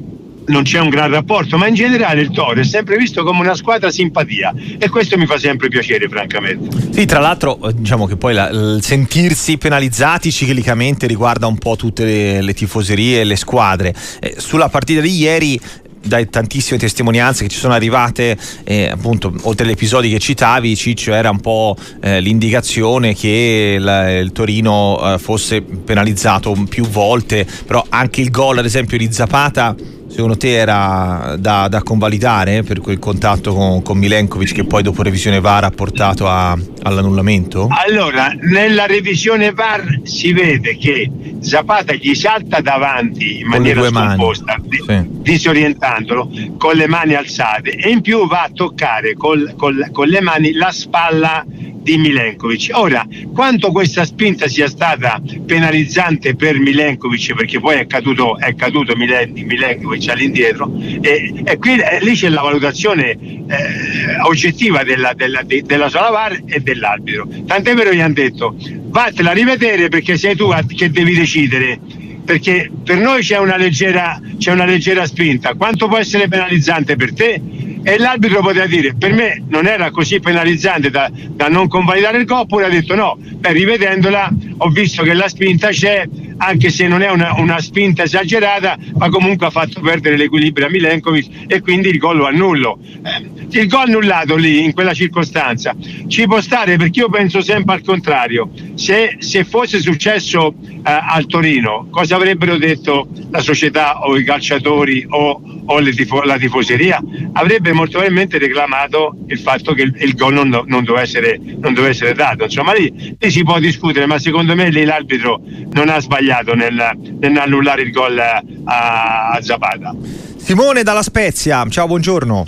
non 0.46 0.62
c'è 0.62 0.80
un 0.80 0.88
gran 0.88 1.10
rapporto, 1.10 1.56
ma 1.56 1.66
in 1.66 1.74
generale 1.74 2.20
il 2.20 2.30
Toro 2.30 2.60
è 2.60 2.64
sempre 2.64 2.96
visto 2.96 3.24
come 3.24 3.40
una 3.40 3.54
squadra 3.54 3.90
simpatia 3.90 4.54
e 4.78 4.88
questo 4.88 5.16
mi 5.16 5.26
fa 5.26 5.38
sempre 5.38 5.68
piacere, 5.68 6.08
francamente. 6.08 6.92
Sì, 6.92 7.04
tra 7.04 7.20
l'altro, 7.20 7.68
eh, 7.68 7.74
diciamo 7.74 8.06
che 8.06 8.16
poi 8.16 8.34
la, 8.34 8.48
il 8.48 8.78
sentirsi 8.82 9.58
penalizzati 9.58 10.30
ciclicamente 10.30 11.06
riguarda 11.06 11.46
un 11.46 11.58
po' 11.58 11.76
tutte 11.76 12.04
le, 12.04 12.42
le 12.42 12.54
tifoserie 12.54 13.20
e 13.20 13.24
le 13.24 13.36
squadre. 13.36 13.94
Eh, 14.20 14.34
sulla 14.38 14.68
partita 14.68 15.00
di 15.00 15.16
ieri 15.16 15.60
da 16.06 16.24
tantissime 16.24 16.78
testimonianze 16.78 17.42
che 17.42 17.48
ci 17.48 17.58
sono 17.58 17.74
arrivate, 17.74 18.36
eh, 18.64 18.88
appunto, 18.88 19.34
oltre 19.42 19.66
agli 19.66 19.72
episodi 19.72 20.08
che 20.08 20.18
citavi, 20.18 20.76
Ciccio 20.76 21.12
era 21.12 21.30
un 21.30 21.40
po' 21.40 21.76
eh, 22.00 22.20
l'indicazione 22.20 23.14
che 23.14 23.76
la, 23.78 24.18
il 24.18 24.32
Torino 24.32 25.14
eh, 25.14 25.18
fosse 25.18 25.62
penalizzato 25.62 26.52
più 26.68 26.86
volte, 26.86 27.46
però 27.66 27.84
anche 27.88 28.20
il 28.20 28.30
gol, 28.30 28.58
ad 28.58 28.64
esempio, 28.64 28.96
di 28.96 29.12
Zapata 29.12 29.74
secondo 30.16 30.38
te 30.38 30.52
era 30.52 31.36
da, 31.38 31.68
da 31.68 31.82
convalidare 31.82 32.62
per 32.62 32.80
quel 32.80 32.98
contatto 32.98 33.52
con, 33.52 33.82
con, 33.82 33.98
Milenkovic 33.98 34.54
che 34.54 34.64
poi 34.64 34.82
dopo 34.82 35.02
revisione 35.02 35.40
VAR 35.40 35.64
ha 35.64 35.70
portato 35.70 36.26
a, 36.26 36.56
all'annullamento? 36.82 37.68
Allora, 37.86 38.34
nella 38.40 38.86
revisione 38.86 39.52
VAR 39.52 40.00
si 40.04 40.32
vede 40.32 40.78
che 40.78 41.10
Zapata 41.40 41.92
gli 41.92 42.14
salta 42.14 42.60
davanti 42.60 43.40
in 43.40 43.48
maniera 43.48 43.84
scomposta, 43.84 44.58
sì. 44.86 45.04
disorientandolo 45.06 46.30
con 46.56 46.76
le 46.76 46.88
mani 46.88 47.14
alzate 47.14 47.72
e 47.72 47.90
in 47.90 48.00
più 48.00 48.26
va 48.26 48.44
a 48.44 48.50
toccare 48.52 49.14
col, 49.14 49.54
col, 49.54 49.90
con 49.92 50.08
le 50.08 50.22
mani 50.22 50.52
la 50.52 50.72
spalla 50.72 51.44
di 51.86 51.98
Milenkovic. 51.98 52.70
Ora, 52.72 53.06
quanto 53.32 53.70
questa 53.70 54.04
spinta 54.04 54.48
sia 54.48 54.68
stata 54.68 55.22
penalizzante 55.46 56.34
per 56.34 56.58
Milenkovic, 56.58 57.34
perché 57.34 57.60
poi 57.60 57.76
è 57.76 57.86
caduto, 57.86 58.36
è 58.38 58.56
caduto 58.56 58.96
Milen, 58.96 59.30
Milenkovic 59.32 60.05
all'indietro, 60.10 60.72
e, 61.00 61.42
e 61.44 61.58
qui, 61.58 61.78
e 61.78 61.98
lì 62.02 62.14
c'è 62.14 62.28
la 62.28 62.42
valutazione 62.42 63.10
eh, 63.10 64.20
oggettiva 64.22 64.82
della, 64.82 65.12
della, 65.14 65.42
de, 65.42 65.62
della 65.62 65.88
sala 65.88 66.10
VAR 66.10 66.42
e 66.46 66.60
dell'arbitro. 66.60 67.28
Tant'è 67.46 67.74
vero 67.74 67.92
gli 67.92 68.00
hanno 68.00 68.14
detto, 68.14 68.56
vattela 68.86 69.30
a 69.30 69.34
rivedere 69.34 69.88
perché 69.88 70.16
sei 70.16 70.36
tu 70.36 70.52
che 70.74 70.90
devi 70.90 71.14
decidere 71.14 71.78
perché 72.26 72.70
per 72.84 72.98
noi 72.98 73.22
c'è 73.22 73.38
una, 73.38 73.56
leggera, 73.56 74.20
c'è 74.36 74.50
una 74.52 74.64
leggera 74.64 75.06
spinta, 75.06 75.54
quanto 75.54 75.86
può 75.86 75.96
essere 75.96 76.26
penalizzante 76.26 76.96
per 76.96 77.14
te? 77.14 77.40
E 77.88 77.98
l'arbitro 77.98 78.40
poteva 78.42 78.66
dire, 78.66 78.96
per 78.98 79.12
me 79.12 79.44
non 79.46 79.68
era 79.68 79.92
così 79.92 80.18
penalizzante 80.18 80.90
da, 80.90 81.08
da 81.08 81.46
non 81.46 81.68
convalidare 81.68 82.18
il 82.18 82.24
gol, 82.24 82.40
oppure 82.40 82.64
ha 82.64 82.68
detto 82.68 82.96
no, 82.96 83.16
beh, 83.16 83.52
rivedendola 83.52 84.28
ho 84.56 84.68
visto 84.70 85.04
che 85.04 85.14
la 85.14 85.28
spinta 85.28 85.68
c'è, 85.68 86.04
anche 86.38 86.70
se 86.70 86.88
non 86.88 87.02
è 87.02 87.10
una, 87.10 87.34
una 87.38 87.60
spinta 87.60 88.02
esagerata, 88.02 88.76
ma 88.94 89.08
comunque 89.08 89.46
ha 89.46 89.50
fatto 89.50 89.80
perdere 89.80 90.16
l'equilibrio 90.16 90.66
a 90.66 90.70
Milenkovic 90.70 91.44
e 91.46 91.60
quindi 91.60 91.88
il 91.88 91.98
gol 91.98 92.16
lo 92.16 92.26
annullo. 92.26 92.78
Eh, 93.04 93.34
il 93.50 93.68
gol 93.68 93.86
annullato 93.86 94.34
lì 94.34 94.64
in 94.64 94.72
quella 94.72 94.92
circostanza 94.92 95.74
ci 96.08 96.26
può 96.26 96.40
stare 96.40 96.76
perché 96.76 97.00
io 97.00 97.08
penso 97.08 97.40
sempre 97.40 97.76
al 97.76 97.82
contrario. 97.82 98.50
Se, 98.74 99.16
se 99.20 99.44
fosse 99.44 99.78
successo 99.80 100.54
eh, 100.62 100.80
al 100.84 101.26
Torino, 101.26 101.86
cosa 101.90 102.16
avrebbero 102.16 102.56
detto 102.56 103.08
la 103.30 103.40
società 103.40 104.00
o 104.06 104.16
i 104.16 104.24
calciatori 104.24 105.06
o, 105.08 105.40
o 105.64 105.82
tifo- 105.82 106.22
la 106.22 106.38
tifoseria? 106.38 107.00
Avrebbe 107.32 107.72
molto 107.76 107.98
probabilmente 107.98 108.38
reclamato 108.38 109.14
il 109.28 109.38
fatto 109.38 109.74
che 109.74 109.82
il, 109.82 109.94
il 110.00 110.14
gol 110.14 110.32
non, 110.32 110.48
non, 110.48 110.82
doveva 110.82 111.02
essere, 111.02 111.38
non, 111.38 111.74
doveva 111.74 111.88
essere, 111.88 112.14
dato. 112.14 112.44
Insomma, 112.44 112.72
lì, 112.72 113.16
lì, 113.18 113.30
si 113.30 113.44
può 113.44 113.58
discutere, 113.58 114.06
ma 114.06 114.18
secondo 114.18 114.54
me 114.54 114.70
lì 114.70 114.84
l'arbitro 114.84 115.40
non 115.72 115.88
ha 115.88 116.00
sbagliato 116.00 116.54
nel, 116.54 116.90
nell'annullare 117.20 117.82
il 117.82 117.92
gol 117.92 118.18
a, 118.18 118.42
a 118.64 119.38
Zapata. 119.40 119.94
Simone 120.36 120.82
dalla 120.82 121.02
Spezia, 121.02 121.64
ciao, 121.68 121.86
buongiorno. 121.86 122.46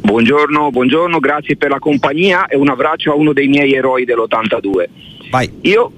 Buongiorno, 0.00 0.70
buongiorno, 0.70 1.18
grazie 1.18 1.56
per 1.56 1.70
la 1.70 1.78
compagnia 1.78 2.46
e 2.46 2.56
un 2.56 2.70
abbraccio 2.70 3.12
a 3.12 3.14
uno 3.14 3.32
dei 3.32 3.48
miei 3.48 3.74
eroi 3.74 4.04
dell'82. 4.04 4.86
Vai. 5.30 5.50
Io 5.62 5.92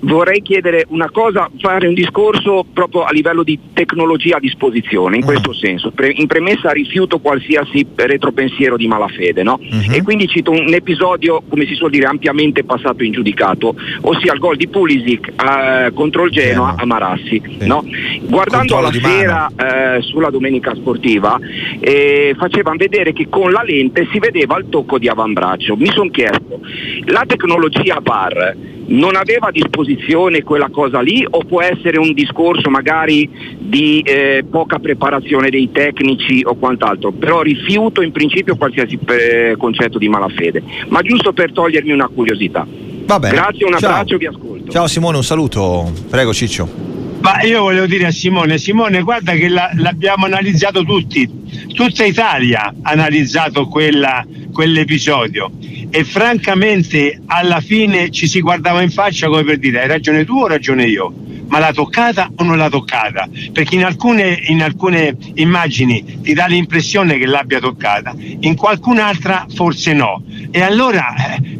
vorrei 0.00 0.42
chiedere 0.42 0.84
una 0.88 1.10
cosa, 1.10 1.50
fare 1.58 1.86
un 1.86 1.94
discorso 1.94 2.64
proprio 2.70 3.04
a 3.04 3.12
livello 3.12 3.42
di 3.42 3.58
tecnologia 3.72 4.36
a 4.36 4.40
disposizione, 4.40 5.16
in 5.16 5.22
uh-huh. 5.22 5.28
questo 5.28 5.52
senso. 5.54 5.90
Pre- 5.90 6.12
in 6.14 6.26
premessa 6.26 6.70
rifiuto 6.70 7.18
qualsiasi 7.18 7.86
retropensiero 7.94 8.76
di 8.76 8.86
malafede, 8.86 9.42
no? 9.42 9.58
uh-huh. 9.60 9.92
E 9.92 10.02
quindi 10.02 10.28
cito 10.28 10.50
un 10.50 10.72
episodio, 10.72 11.42
come 11.48 11.66
si 11.66 11.74
suol 11.74 11.90
dire, 11.90 12.06
ampiamente 12.06 12.64
passato 12.64 13.02
in 13.02 13.12
giudicato, 13.12 13.74
ossia 14.02 14.34
il 14.34 14.38
gol 14.38 14.56
di 14.56 14.68
Pulisic 14.68 15.28
eh, 15.28 15.92
contro 15.94 16.24
il 16.24 16.30
Genoa 16.30 16.74
a 16.76 16.84
Marassi. 16.84 17.42
Sì. 17.58 17.66
No? 17.66 17.84
Guardando 18.22 18.80
la 18.80 18.92
sera 18.92 19.50
eh, 19.56 20.02
sulla 20.02 20.30
domenica 20.30 20.74
sportiva, 20.74 21.38
eh, 21.80 22.34
facevano 22.36 22.76
vedere 22.76 23.12
che 23.12 23.28
con 23.28 23.50
la 23.50 23.62
lente 23.62 24.06
si 24.12 24.18
vedeva 24.18 24.58
il 24.58 24.68
tocco 24.68 24.98
di 24.98 25.08
avambraccio. 25.08 25.76
Mi 25.76 25.90
sono 25.90 26.10
chiesto, 26.10 26.60
la 27.06 27.24
tecnologia 27.26 27.98
VAR 28.02 28.72
non 28.86 29.16
aveva 29.16 29.48
a 29.48 29.50
disposizione 29.50 30.42
quella 30.42 30.68
cosa 30.70 31.00
lì 31.00 31.26
o 31.28 31.44
può 31.44 31.62
essere 31.62 31.98
un 31.98 32.12
discorso 32.12 32.70
magari 32.70 33.28
di 33.58 34.00
eh, 34.00 34.44
poca 34.48 34.78
preparazione 34.78 35.50
dei 35.50 35.70
tecnici 35.72 36.42
o 36.44 36.54
quant'altro, 36.54 37.12
però 37.12 37.42
rifiuto 37.42 38.02
in 38.02 38.12
principio 38.12 38.56
qualsiasi 38.56 38.98
eh, 39.06 39.54
concetto 39.56 39.98
di 39.98 40.08
malafede, 40.08 40.62
ma 40.88 41.02
giusto 41.02 41.32
per 41.32 41.52
togliermi 41.52 41.92
una 41.92 42.08
curiosità. 42.08 42.66
Grazie, 43.04 43.66
un 43.66 43.74
abbraccio, 43.74 44.16
vi 44.16 44.26
ascolto. 44.26 44.70
Ciao 44.70 44.86
Simone, 44.86 45.16
un 45.18 45.24
saluto. 45.24 45.92
Prego 46.08 46.32
Ciccio. 46.32 47.03
Ma 47.24 47.40
io 47.40 47.62
volevo 47.62 47.86
dire 47.86 48.04
a 48.04 48.10
Simone, 48.10 48.58
Simone 48.58 49.00
guarda 49.00 49.32
che 49.32 49.48
la, 49.48 49.70
l'abbiamo 49.76 50.26
analizzato 50.26 50.84
tutti, 50.84 51.26
tutta 51.72 52.04
Italia 52.04 52.64
ha 52.82 52.90
analizzato 52.90 53.66
quella, 53.66 54.22
quell'episodio 54.52 55.50
e 55.88 56.04
francamente 56.04 57.22
alla 57.24 57.62
fine 57.62 58.10
ci 58.10 58.26
si 58.26 58.42
guardava 58.42 58.82
in 58.82 58.90
faccia 58.90 59.28
come 59.28 59.42
per 59.42 59.56
dire 59.56 59.80
hai 59.80 59.88
ragione 59.88 60.26
tu 60.26 60.36
o 60.38 60.46
ragione 60.46 60.84
io 60.84 61.14
ma 61.46 61.58
l'ha 61.58 61.72
toccata 61.72 62.30
o 62.36 62.42
non 62.42 62.56
l'ha 62.56 62.68
toccata? 62.68 63.28
Perché 63.52 63.76
in 63.76 63.84
alcune, 63.84 64.38
in 64.48 64.62
alcune 64.62 65.16
immagini 65.34 66.20
ti 66.22 66.32
dà 66.32 66.46
l'impressione 66.46 67.16
che 67.16 67.26
l'abbia 67.26 67.60
toccata, 67.60 68.14
in 68.16 68.56
qualcun'altra 68.56 69.46
forse 69.54 69.92
no. 69.92 70.22
E 70.50 70.60
allora 70.62 71.14
eh, 71.14 71.53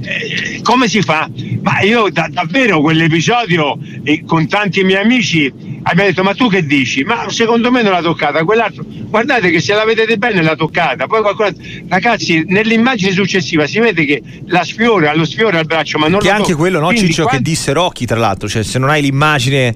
come 0.62 0.88
si 0.88 1.00
fa? 1.02 1.28
Ma 1.62 1.80
io 1.80 2.11
da, 2.11 2.28
davvero 2.30 2.80
quell'episodio 2.80 3.78
eh, 4.02 4.25
con 4.25 4.46
tanti 4.49 4.82
miei 4.82 5.02
amici 5.02 5.52
abbiamo 5.82 6.08
detto 6.08 6.23
ma 6.23 6.34
tu 6.34 6.49
che 6.49 6.64
dici? 6.64 7.02
Ma 7.04 7.28
secondo 7.30 7.70
me 7.70 7.82
non 7.82 7.92
l'ha 7.92 8.02
toccata, 8.02 8.44
quell'altro 8.44 8.84
guardate 8.87 9.50
che 9.50 9.61
se 9.61 9.75
la 9.75 9.84
vedete 9.84 10.16
bene 10.16 10.42
l'ha 10.42 10.56
toccata, 10.56 11.06
poi 11.06 11.23
qualcuno 11.23 11.50
ragazzi 11.88 12.44
nell'immagine 12.49 13.12
successiva 13.12 13.66
si 13.66 13.78
vede 13.78 14.04
che 14.04 14.23
la 14.46 14.64
sfiora, 14.64 15.14
lo 15.14 15.25
sfiora 15.25 15.58
al 15.58 15.66
braccio, 15.66 15.99
ma 15.99 16.08
non 16.08 16.20
che 16.20 16.26
lo 16.26 16.32
anche 16.32 16.46
tocca. 16.49 16.56
quello 16.56 16.80
no 16.80 16.87
Quindi, 16.87 17.06
Ciccio 17.06 17.23
quando... 17.23 17.42
che 17.42 17.49
disse 17.49 17.73
Rocchi 17.73 18.06
tra 18.06 18.18
l'altro, 18.18 18.49
cioè 18.49 18.62
se 18.62 18.78
non 18.78 18.90
hai 18.90 19.02
l'immagine 19.02 19.75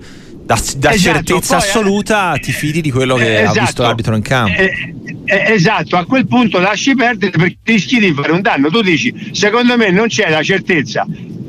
da, 0.48 0.58
da 0.78 0.92
esatto, 0.94 1.14
certezza 1.14 1.58
poi, 1.58 1.66
assoluta 1.66 2.38
ti 2.40 2.52
fidi 2.52 2.80
di 2.80 2.90
quello 2.90 3.16
che 3.16 3.40
esatto, 3.40 3.58
ha 3.58 3.62
visto 3.62 3.82
l'arbitro 3.82 4.16
in 4.16 4.22
campo. 4.22 4.58
Eh, 4.58 4.94
eh, 5.26 5.52
esatto, 5.52 5.96
a 5.98 6.06
quel 6.06 6.26
punto 6.26 6.58
lasci 6.58 6.94
perdere 6.94 7.32
perché 7.32 7.58
rischi 7.64 7.98
di 7.98 8.14
fare 8.14 8.32
un 8.32 8.40
danno. 8.40 8.70
Tu 8.70 8.80
dici, 8.80 9.30
secondo 9.32 9.76
me 9.76 9.90
non 9.90 10.06
c'è 10.06 10.30
la 10.30 10.42
certezza 10.42 11.06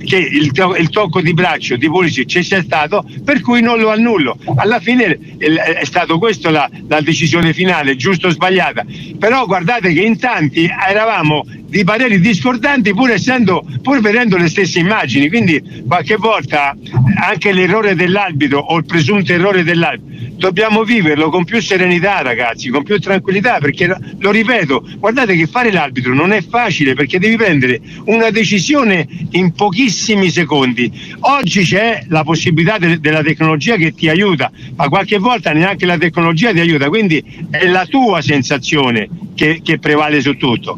che 0.09 0.17
il, 0.17 0.51
to- 0.51 0.75
il, 0.75 0.89
tocco 0.89 1.21
di 1.21 1.35
braccio 1.35 1.77
di 1.77 1.85
Pulisic 1.85 2.27
ci 2.27 2.41
sia 2.41 2.63
stato, 2.63 3.05
per 3.23 3.41
cui 3.41 3.61
non 3.61 3.79
lo 3.79 3.91
annullo. 3.91 4.35
Alla 4.55 4.79
fine 4.79 5.19
è 5.37 5.85
stato 5.85 6.17
questa 6.17 6.49
la, 6.49 6.67
la 6.87 6.99
decisione 7.01 7.53
finale, 7.53 7.95
giusto 7.95 8.25
o 8.25 8.31
sbagliata. 8.31 8.83
Però 9.19 9.45
guardate 9.45 9.93
che 9.93 10.01
in 10.01 10.17
tanti 10.17 10.67
eravamo 10.67 11.45
di 11.69 11.83
pareri 11.83 12.19
discordanti 12.19 12.93
pur 12.93 13.11
essendo 13.11 13.63
pur 13.83 14.01
vedendo 14.01 14.37
le 14.37 14.49
stesse 14.49 14.79
immagini 14.79 15.29
quindi 15.29 15.83
qualche 15.87 16.15
volta 16.15 16.75
anche 17.21 17.51
l'errore 17.51 17.93
dell'arbitro 17.93 18.59
o 18.59 18.77
il 18.77 18.85
presunto 18.85 19.31
errore 19.31 19.63
dell'arbitro 19.63 20.07
dobbiamo 20.35 20.83
viverlo 20.83 21.29
con 21.29 21.43
più 21.43 21.61
serenità 21.61 22.21
ragazzi 22.21 22.69
con 22.69 22.81
più 22.81 22.97
tranquillità 22.97 23.59
perché 23.59 23.95
lo 24.17 24.31
ripeto 24.31 24.83
guardate 24.97 25.35
che 25.35 25.45
fare 25.45 25.71
l'arbitro 25.71 26.15
non 26.15 26.31
è 26.31 26.41
facile 26.41 26.95
perché 26.95 27.19
devi 27.19 27.35
prendere 27.35 27.79
una 28.05 28.31
decisione 28.31 29.07
in 29.31 29.53
pochissimi 30.00 30.29
secondi. 30.29 30.91
Oggi 31.20 31.63
c'è 31.63 32.06
la 32.08 32.24
possibilità 32.24 32.77
de- 32.77 33.00
della 33.00 33.22
tecnologia 33.22 33.75
che 33.75 33.94
ti 33.94 34.08
aiuta 34.08 34.50
ma 34.75 34.88
qualche 34.88 35.18
volta 35.18 35.51
neanche 35.51 35.86
la 35.86 35.98
tecnologia 35.98 36.51
ti 36.53 36.60
aiuta 36.60 36.88
quindi 36.88 37.24
è 37.50 37.68
la 37.68 37.86
tua 37.86 38.22
sensazione 38.22 39.10
che, 39.36 39.60
che 39.62 39.77
prevale 39.77 40.22
su 40.22 40.38
tutto 40.38 40.77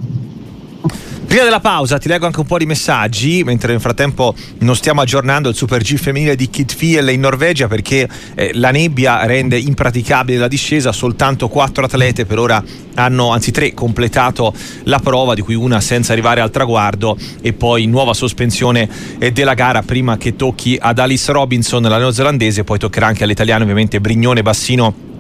Prima 1.32 1.46
della 1.46 1.62
pausa 1.62 1.98
ti 1.98 2.10
leggo 2.10 2.26
anche 2.26 2.42
un 2.42 2.46
po' 2.46 2.58
di 2.58 2.66
messaggi, 2.66 3.42
mentre 3.46 3.72
nel 3.72 3.80
frattempo 3.80 4.36
non 4.58 4.76
stiamo 4.76 5.00
aggiornando 5.00 5.48
il 5.48 5.56
Super 5.56 5.82
G 5.82 5.96
femminile 5.96 6.36
di 6.36 6.50
Kitfiel 6.50 7.08
in 7.08 7.22
Norvegia 7.22 7.70
perché 7.70 8.06
eh, 8.36 8.52
la 8.56 8.70
nebbia 8.72 9.26
rende 9.26 9.58
impraticabile 9.58 10.38
la 10.38 10.50
discesa, 10.50 10.92
soltanto 10.92 11.48
quattro 11.48 11.86
atlete 11.86 12.26
per 12.26 12.38
ora 12.38 12.62
hanno, 12.96 13.30
anzi 13.30 13.52
tre, 13.52 13.74
completato 13.74 14.54
la 14.84 15.00
prova, 15.00 15.34
di 15.34 15.40
cui 15.40 15.56
una 15.56 15.80
senza 15.80 16.12
arrivare 16.12 16.42
al 16.42 16.52
traguardo 16.52 17.18
e 17.42 17.54
poi 17.54 17.86
nuova 17.86 18.14
sospensione 18.14 18.90
eh, 19.18 19.32
della 19.32 19.54
gara 19.54 19.84
prima 19.84 20.18
che 20.18 20.36
tocchi 20.36 20.78
ad 20.78 21.00
Alice 21.00 21.32
Robinson, 21.32 21.82
la 21.84 21.98
neozelandese, 21.98 22.66
poi 22.66 22.78
toccherà 22.78 23.08
anche 23.08 23.24
all'italiano 23.24 23.62
ovviamente 23.62 24.02
Brignone 24.02 24.42
Bassino 24.42 25.11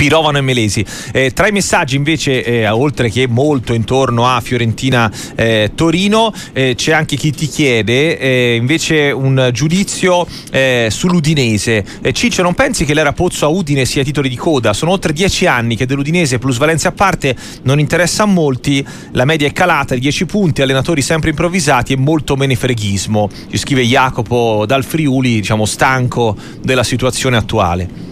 Pirovano 0.00 0.38
e 0.38 0.40
Melesi. 0.40 0.82
Eh, 1.12 1.32
tra 1.32 1.46
i 1.46 1.52
messaggi 1.52 1.94
invece, 1.94 2.42
eh, 2.42 2.66
oltre 2.70 3.10
che 3.10 3.26
molto 3.28 3.74
intorno 3.74 4.26
a 4.26 4.40
Fiorentina-Torino, 4.40 6.32
eh, 6.54 6.72
c'è 6.74 6.92
anche 6.92 7.16
chi 7.16 7.32
ti 7.32 7.46
chiede 7.46 8.18
eh, 8.18 8.54
invece 8.54 9.10
un 9.10 9.50
giudizio 9.52 10.26
eh, 10.52 10.88
sull'Udinese. 10.90 11.84
Eh, 12.00 12.12
Ciccio, 12.14 12.40
non 12.40 12.54
pensi 12.54 12.86
che 12.86 12.94
l'era 12.94 13.12
Pozzo 13.12 13.44
a 13.44 13.48
Udine 13.48 13.84
sia 13.84 14.02
titoli 14.02 14.30
di 14.30 14.36
coda? 14.36 14.72
Sono 14.72 14.92
oltre 14.92 15.12
dieci 15.12 15.44
anni 15.44 15.76
che 15.76 15.84
dell'Udinese 15.84 16.38
plusvalenza 16.38 16.88
a 16.88 16.92
parte 16.92 17.36
non 17.64 17.78
interessa 17.78 18.22
a 18.22 18.26
molti, 18.26 18.82
la 19.10 19.26
media 19.26 19.48
è 19.48 19.52
calata 19.52 19.92
di 19.92 20.00
10 20.00 20.24
punti, 20.24 20.62
allenatori 20.62 21.02
sempre 21.02 21.28
improvvisati 21.28 21.92
e 21.92 21.98
molto 21.98 22.36
menefreghismo. 22.36 23.28
Ci 23.50 23.58
scrive 23.58 23.82
Jacopo 23.82 24.64
dal 24.66 24.82
Friuli, 24.82 25.34
diciamo 25.34 25.66
stanco 25.66 26.34
della 26.62 26.84
situazione 26.84 27.36
attuale. 27.36 28.09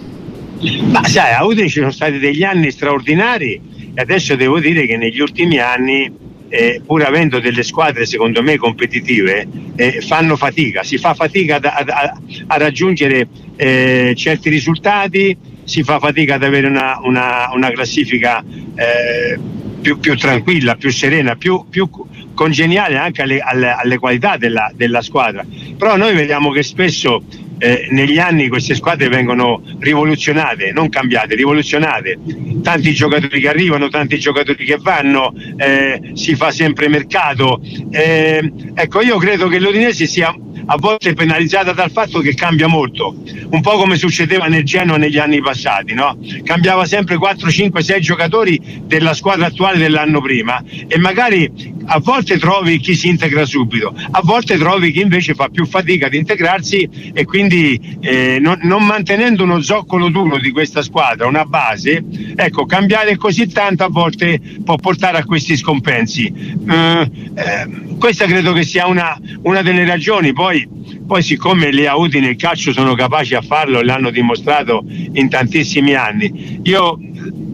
Ma 0.83 1.05
sai, 1.05 1.35
a 1.35 1.45
Udine 1.45 1.69
ci 1.69 1.79
sono 1.79 1.93
stati 1.93 2.19
degli 2.19 2.43
anni 2.43 2.71
straordinari 2.71 3.61
e 3.95 4.01
adesso 4.01 4.35
devo 4.35 4.59
dire 4.59 4.87
che 4.87 4.97
negli 4.97 5.21
ultimi 5.21 5.59
anni, 5.59 6.11
eh, 6.49 6.81
pur 6.85 7.03
avendo 7.03 7.39
delle 7.39 7.63
squadre 7.63 8.07
secondo 8.07 8.43
me 8.43 8.57
competitive, 8.57 9.47
eh, 9.77 10.01
fanno 10.01 10.37
fatica, 10.37 10.83
si 10.83 10.99
fa 10.99 11.15
fatica 11.15 11.61
a, 11.63 11.85
a, 11.87 12.21
a 12.49 12.57
raggiungere 12.57 13.29
eh, 13.57 14.15
certi 14.17 14.49
risultati, 14.49 15.37
si 15.65 15.83
fa 15.83 16.01
fatica 16.01 16.35
ad 16.35 16.43
avere 16.43 16.67
una, 16.67 16.99
una, 17.03 17.51
una 17.53 17.71
classifica 17.71 18.43
eh, 18.75 19.39
più, 19.81 19.99
più, 20.01 20.17
tranquilla, 20.17 20.75
più 20.77 20.91
serena, 20.91 21.37
più, 21.37 21.67
più 21.69 21.89
congeniale 22.35 22.97
anche 22.97 23.23
alle, 23.23 23.41
alle, 23.41 23.71
alle 23.71 23.99
qualità 23.99 24.37
della, 24.37 24.71
della, 24.75 25.03
squadra. 25.03 25.45
Però 25.77 25.97
noi 25.97 26.15
vediamo 26.15 26.51
che 26.51 26.63
spesso 26.63 27.23
eh, 27.59 27.89
negli 27.91 28.19
anni 28.19 28.49
queste 28.49 28.75
squadre 28.75 29.09
vengono 29.09 29.63
rivoluzionate, 29.79 30.73
non 30.73 30.89
cambiate, 30.89 31.35
rivoluzionate. 31.35 32.19
Tanti 32.63 32.93
giocatori 32.93 33.41
che 33.41 33.49
arrivano, 33.49 33.89
tanti 33.89 34.19
giocatori 34.19 34.65
che 34.65 34.79
vanno, 34.81 35.35
eh, 35.57 36.11
si 36.15 36.35
fa 36.35 36.51
sempre 36.51 36.89
mercato. 36.89 37.61
Eh, 37.91 38.53
ecco, 38.75 39.03
io 39.03 39.19
credo 39.19 39.49
che 39.49 39.59
l'Udinese 39.59 40.07
sia 40.07 40.35
a 40.71 40.77
volte 40.77 41.15
penalizzata 41.15 41.73
dal 41.73 41.91
fatto 41.91 42.21
che 42.21 42.35
cambia 42.35 42.67
molto, 42.67 43.17
un 43.51 43.61
po' 43.61 43.77
come 43.77 43.97
succedeva 43.97 44.47
nel 44.47 44.65
Genoa 44.65 44.99
negli 44.99 45.19
anni 45.19 45.41
passati, 45.41 45.95
no? 45.95 46.19
cambiava 46.45 46.85
sempre 46.85 47.17
4, 47.17 47.51
5, 47.51 47.83
6 47.83 48.01
giocatori 48.01 48.61
della 48.85 49.15
squadra 49.15 49.47
attuale 49.47 49.79
dell'anno 49.79 50.21
prima 50.21 50.63
e 50.87 50.99
magari 50.99 51.77
a 51.91 52.01
volte 52.01 52.39
trovi 52.39 52.79
chi 52.79 52.95
si 52.95 53.09
integra 53.09 53.47
subito, 53.47 53.95
a 54.11 54.21
volte 54.23 54.59
trovi 54.59 54.93
chi 54.93 55.01
invece 55.01 55.35
fa 55.35 55.49
più 55.49 55.67
fatica 55.67 56.07
ad 56.07 56.15
integrarsi 56.15 57.13
e 57.15 57.25
quindi 57.25 57.97
eh, 58.01 58.39
non, 58.41 58.59
non, 58.63 58.85
mantenendo 58.85 59.45
uno 59.45 59.63
zoccolo 59.63 60.09
duro 60.11 60.39
di 60.39 60.51
questa 60.51 60.83
squadra, 60.83 61.27
una 61.27 61.45
base, 61.45 62.05
ecco, 62.35 62.67
cambiare 62.67 63.17
così 63.17 63.47
tanto 63.49 63.85
a 63.85 63.89
volte 63.89 64.41
può 64.65 64.77
portare 64.77 65.19
a 65.19 65.25
questi 65.25 65.57
scompensi. 65.57 66.27
Eh, 66.69 67.11
eh, 67.35 67.87
questa 67.99 68.27
credo 68.27 68.53
che 68.53 68.65
sia 68.65 68.87
una, 68.87 69.19
una 69.43 69.63
delle 69.63 69.85
ragioni, 69.85 70.33
poi, 70.33 70.58
poi 71.07 71.23
siccome 71.23 71.71
le 71.73 71.87
Audi 71.87 72.21
nel 72.21 72.37
calcio 72.37 72.73
sono 72.73 72.95
capaci 72.95 73.35
a 73.35 73.43
farlo 73.43 73.81
e 73.81 73.85
l'hanno 73.85 74.11
dimostrato 74.11 74.85
in 74.87 75.29
tantissimi 75.29 75.95
anni, 75.95 76.61
io 76.63 76.99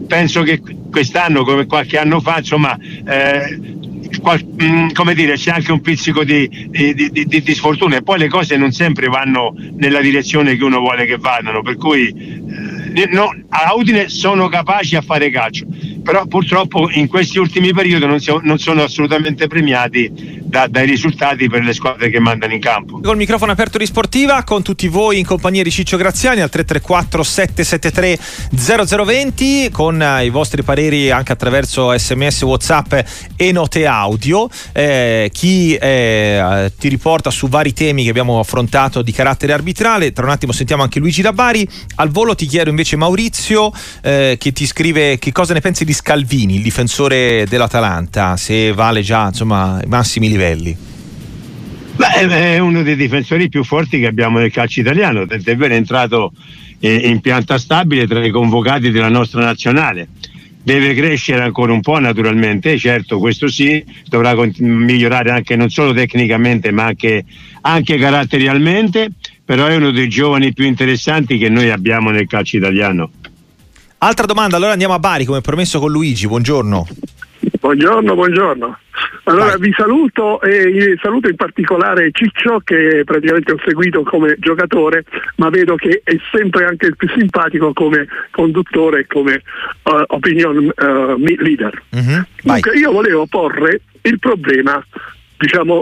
penso 0.07 0.43
che 0.43 0.61
quest'anno 0.89 1.43
come 1.43 1.65
qualche 1.65 1.97
anno 1.97 2.21
fa 2.21 2.37
insomma 2.37 2.77
eh, 2.77 3.75
qual, 4.21 4.43
mh, 4.43 4.65
mm, 4.65 4.89
come 4.93 5.13
dire 5.13 5.35
c'è 5.35 5.51
anche 5.51 5.71
un 5.71 5.81
pizzico 5.81 6.23
di, 6.23 6.47
di, 6.69 7.11
di, 7.11 7.25
di, 7.25 7.55
sfortuna. 7.55 7.97
E 7.97 8.01
poi 8.01 8.19
le 8.19 8.27
cose 8.27 8.57
non 8.57 8.71
sempre 8.71 9.07
vanno 9.07 9.53
nella 9.77 10.01
direzione 10.01 10.55
che 10.55 10.63
uno 10.63 10.79
vuole 10.79 11.05
che 11.05 11.17
vadano. 11.17 11.61
Per 11.61 11.77
cui 11.77 12.07
eh, 12.07 13.07
no, 13.11 13.35
a 13.49 13.75
Udine 13.75 14.09
sono 14.09 14.47
capaci 14.47 14.95
a 14.95 15.01
fare 15.01 15.29
calcio 15.29 15.65
però 16.05 16.27
purtroppo 16.27 16.87
in 16.91 17.07
questi 17.07 17.39
ultimi 17.39 17.73
periodi 17.73 18.05
non, 18.05 18.19
so, 18.19 18.39
non 18.43 18.59
sono 18.59 18.83
assolutamente 18.83 19.47
premiati 19.47 20.39
da, 20.43 20.67
dai 20.67 20.85
risultati 20.85 21.49
per 21.49 21.63
le 21.63 21.73
squadre 21.73 22.11
che 22.11 22.19
mandano 22.19 22.53
in 22.53 22.59
campo. 22.59 22.99
Col 23.01 23.17
microfono 23.17 23.51
aperto 23.51 23.79
di 23.79 23.87
Sportiva 23.87 24.43
con 24.43 24.61
tutti 24.61 24.87
voi 24.87 25.17
in 25.17 25.25
compagnia 25.25 25.63
di 25.63 25.71
Ciccio 25.71 25.97
Graziani 25.97 26.41
al 26.41 26.51
334 26.51 27.23
773 27.23 28.19
0020 29.03 29.69
con 29.71 29.99
eh, 29.99 30.25
i 30.25 30.29
vostri 30.29 30.61
pareri 30.61 31.09
anche 31.09 31.31
attraverso 31.31 31.97
sms, 31.97 32.43
whatsapp 32.43 32.93
e 33.35 33.51
note 33.51 33.87
audio. 33.87 34.47
Eh, 34.73 35.31
chi 35.33 35.73
eh, 35.73 36.71
ti 36.77 36.87
riporta 36.87 37.31
su 37.31 37.47
vari 37.47 37.73
temi 37.73 38.03
che 38.03 38.09
abbiamo 38.11 38.37
affrontato 38.37 39.01
di 39.01 39.11
carattere 39.11 39.53
arbitrale. 39.53 40.13
Tra 40.13 40.25
un 40.25 40.31
attimo 40.31 40.51
sentiamo 40.51 40.83
anche 40.83 40.99
Luigi 40.99 41.23
Dabari. 41.23 41.67
Al 41.95 42.09
volo 42.09 42.35
ti 42.35 42.45
chiedo 42.45 42.69
invece 42.69 42.95
Maurizio 42.95 43.71
eh, 44.03 44.35
che 44.39 44.51
ti 44.51 44.67
scrive 44.67 45.17
che 45.17 45.31
cosa 45.31 45.53
ne 45.53 45.61
pensi 45.61 45.83
di 45.83 45.93
Scalvini, 45.95 46.55
il 46.55 46.61
difensore 46.61 47.45
dell'Atalanta, 47.47 48.35
se 48.35 48.73
vale 48.73 49.01
già 49.01 49.27
insomma 49.27 49.79
i 49.81 49.87
massimi 49.87 50.27
livelli. 50.27 50.75
Beh, 51.95 52.27
è 52.27 52.59
uno 52.59 52.83
dei 52.83 52.97
difensori 52.97 53.47
più 53.47 53.63
forti 53.63 53.99
che 53.99 54.07
abbiamo 54.07 54.39
nel 54.39 54.51
calcio 54.51 54.81
italiano, 54.81 55.25
tant'è 55.25 55.55
vero 55.55 55.73
entrato 55.73 56.33
in 56.79 57.21
pianta 57.21 57.57
stabile 57.57 58.05
tra 58.05 58.23
i 58.23 58.29
convocati 58.29 58.91
della 58.91 59.07
nostra 59.07 59.41
nazionale. 59.41 60.09
Deve 60.61 60.93
crescere 60.93 61.43
ancora 61.43 61.71
un 61.71 61.79
po' 61.79 61.97
naturalmente, 61.97 62.77
certo 62.77 63.17
questo 63.17 63.47
sì, 63.47 63.81
dovrà 64.07 64.35
migliorare 64.57 65.31
anche 65.31 65.55
non 65.55 65.69
solo 65.69 65.93
tecnicamente 65.93 66.71
ma 66.71 66.83
anche, 66.83 67.23
anche 67.61 67.97
caratterialmente, 67.97 69.11
però 69.45 69.67
è 69.67 69.75
uno 69.77 69.91
dei 69.91 70.09
giovani 70.09 70.51
più 70.51 70.65
interessanti 70.65 71.37
che 71.37 71.47
noi 71.47 71.69
abbiamo 71.69 72.09
nel 72.09 72.27
calcio 72.27 72.57
italiano. 72.57 73.11
Altra 73.97 74.25
domanda, 74.25 74.57
allora 74.57 74.73
andiamo 74.73 74.93
a 74.93 74.99
Bari 74.99 75.25
come 75.25 75.41
promesso 75.41 75.79
con 75.79 75.91
Luigi, 75.91 76.27
buongiorno. 76.27 76.87
Buongiorno, 77.59 78.13
buongiorno. 78.13 78.79
Allora 79.23 79.57
Vai. 79.57 79.59
vi 79.59 79.73
saluto 79.75 80.39
e 80.41 80.95
saluto 81.01 81.29
in 81.29 81.35
particolare 81.35 82.11
Ciccio 82.11 82.61
che 82.63 83.01
praticamente 83.03 83.53
ho 83.53 83.59
seguito 83.65 84.03
come 84.03 84.35
giocatore, 84.37 85.03
ma 85.37 85.49
vedo 85.49 85.75
che 85.75 86.01
è 86.03 86.15
sempre 86.31 86.65
anche 86.65 86.87
il 86.87 86.95
più 86.95 87.09
simpatico 87.09 87.73
come 87.73 88.07
conduttore 88.29 88.99
e 88.99 89.07
come 89.07 89.41
uh, 89.83 90.03
opinion 90.07 90.71
uh, 90.75 91.17
leader. 91.17 91.81
Mm-hmm. 91.95 92.19
Dunque, 92.43 92.77
io 92.77 92.91
volevo 92.91 93.25
porre 93.25 93.81
il 94.03 94.19
problema, 94.19 94.83
diciamo, 95.37 95.81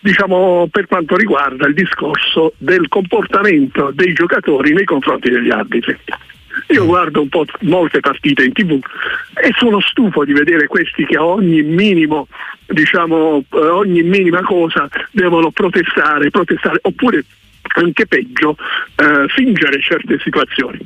diciamo, 0.00 0.68
per 0.68 0.86
quanto 0.86 1.16
riguarda 1.16 1.68
il 1.68 1.74
discorso 1.74 2.54
del 2.58 2.88
comportamento 2.88 3.92
dei 3.94 4.12
giocatori 4.12 4.72
nei 4.72 4.84
confronti 4.84 5.30
degli 5.30 5.50
arbitri. 5.50 5.96
Io 6.68 6.84
guardo 6.84 7.22
un 7.22 7.28
po' 7.28 7.44
molte 7.60 8.00
partite 8.00 8.44
in 8.44 8.52
tv 8.52 8.78
e 9.34 9.52
sono 9.56 9.80
stufo 9.80 10.24
di 10.24 10.32
vedere 10.32 10.66
questi 10.66 11.04
che 11.04 11.16
a 11.16 11.24
ogni 11.24 11.62
minimo, 11.62 12.28
diciamo, 12.66 13.44
eh, 13.52 13.56
ogni 13.56 14.02
minima 14.02 14.42
cosa 14.42 14.88
devono 15.10 15.50
protestare, 15.50 16.30
protestare, 16.30 16.78
oppure 16.82 17.24
anche 17.74 18.06
peggio, 18.06 18.56
eh, 18.96 19.28
fingere 19.28 19.80
certe 19.80 20.18
situazioni 20.18 20.78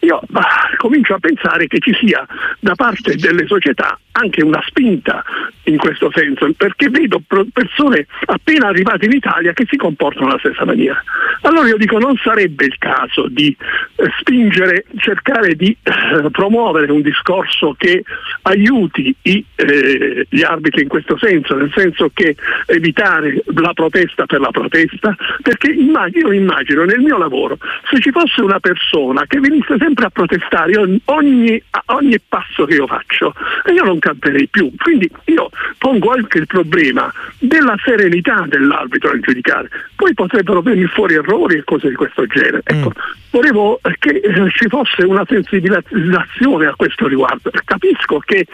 io 0.00 0.20
ah, 0.32 0.70
comincio 0.76 1.14
a 1.14 1.18
pensare 1.18 1.66
che 1.66 1.78
ci 1.78 1.94
sia 1.94 2.26
da 2.58 2.74
parte 2.74 3.16
delle 3.16 3.46
società 3.46 3.98
anche 4.12 4.42
una 4.42 4.62
spinta 4.66 5.22
in 5.64 5.76
questo 5.76 6.10
senso, 6.12 6.50
perché 6.56 6.88
vedo 6.88 7.22
persone 7.52 8.06
appena 8.26 8.68
arrivate 8.68 9.06
in 9.06 9.12
Italia 9.12 9.52
che 9.52 9.66
si 9.68 9.76
comportano 9.76 10.26
alla 10.26 10.38
stessa 10.38 10.64
maniera. 10.64 11.02
Allora 11.42 11.68
io 11.68 11.76
dico 11.76 11.98
non 11.98 12.16
sarebbe 12.16 12.64
il 12.64 12.76
caso 12.78 13.28
di 13.28 13.56
eh, 13.96 14.10
spingere, 14.18 14.84
cercare 14.96 15.54
di 15.54 15.76
eh, 15.82 16.30
promuovere 16.30 16.90
un 16.90 17.02
discorso 17.02 17.74
che 17.78 18.02
aiuti 18.42 19.14
i, 19.22 19.44
eh, 19.54 20.26
gli 20.28 20.42
arbitri 20.42 20.82
in 20.82 20.88
questo 20.88 21.16
senso, 21.18 21.54
nel 21.54 21.72
senso 21.74 22.10
che 22.12 22.36
evitare 22.66 23.42
la 23.54 23.72
protesta 23.72 24.26
per 24.26 24.40
la 24.40 24.50
protesta, 24.50 25.14
perché 25.42 25.70
immagino, 25.70 26.32
immagino 26.32 26.84
nel 26.84 27.00
mio 27.00 27.16
lavoro 27.16 27.58
se 27.90 28.00
ci 28.00 28.10
fosse 28.10 28.40
una 28.42 28.58
persona 28.58 29.24
che 29.26 29.38
venisse 29.38 29.76
sempre 29.78 29.89
sempre 29.90 30.06
a 30.06 30.10
protestare 30.10 30.72
ogni, 31.06 31.62
a 31.70 31.82
ogni 31.86 32.20
passo 32.20 32.64
che 32.64 32.74
io 32.74 32.86
faccio 32.86 33.34
e 33.64 33.72
io 33.72 33.82
non 33.82 33.98
camperei 33.98 34.46
più. 34.48 34.72
Quindi 34.76 35.10
io 35.24 35.50
pongo 35.78 36.12
anche 36.12 36.38
il 36.38 36.46
problema 36.46 37.12
della 37.38 37.74
serenità 37.84 38.44
dell'arbitro 38.46 39.10
nel 39.10 39.20
giudicare. 39.20 39.68
Poi 39.96 40.14
potrebbero 40.14 40.62
venire 40.62 40.86
fuori 40.88 41.14
errori 41.14 41.56
e 41.56 41.64
cose 41.64 41.88
di 41.88 41.94
questo 41.94 42.26
genere. 42.26 42.60
Ecco, 42.64 42.88
mm. 42.88 43.30
volevo 43.30 43.80
che 43.98 44.10
eh, 44.10 44.50
ci 44.50 44.68
fosse 44.68 45.02
una 45.02 45.24
sensibilizzazione 45.26 46.66
a 46.66 46.74
questo 46.76 47.08
riguardo. 47.08 47.50
Capisco 47.64 48.18
che 48.20 48.46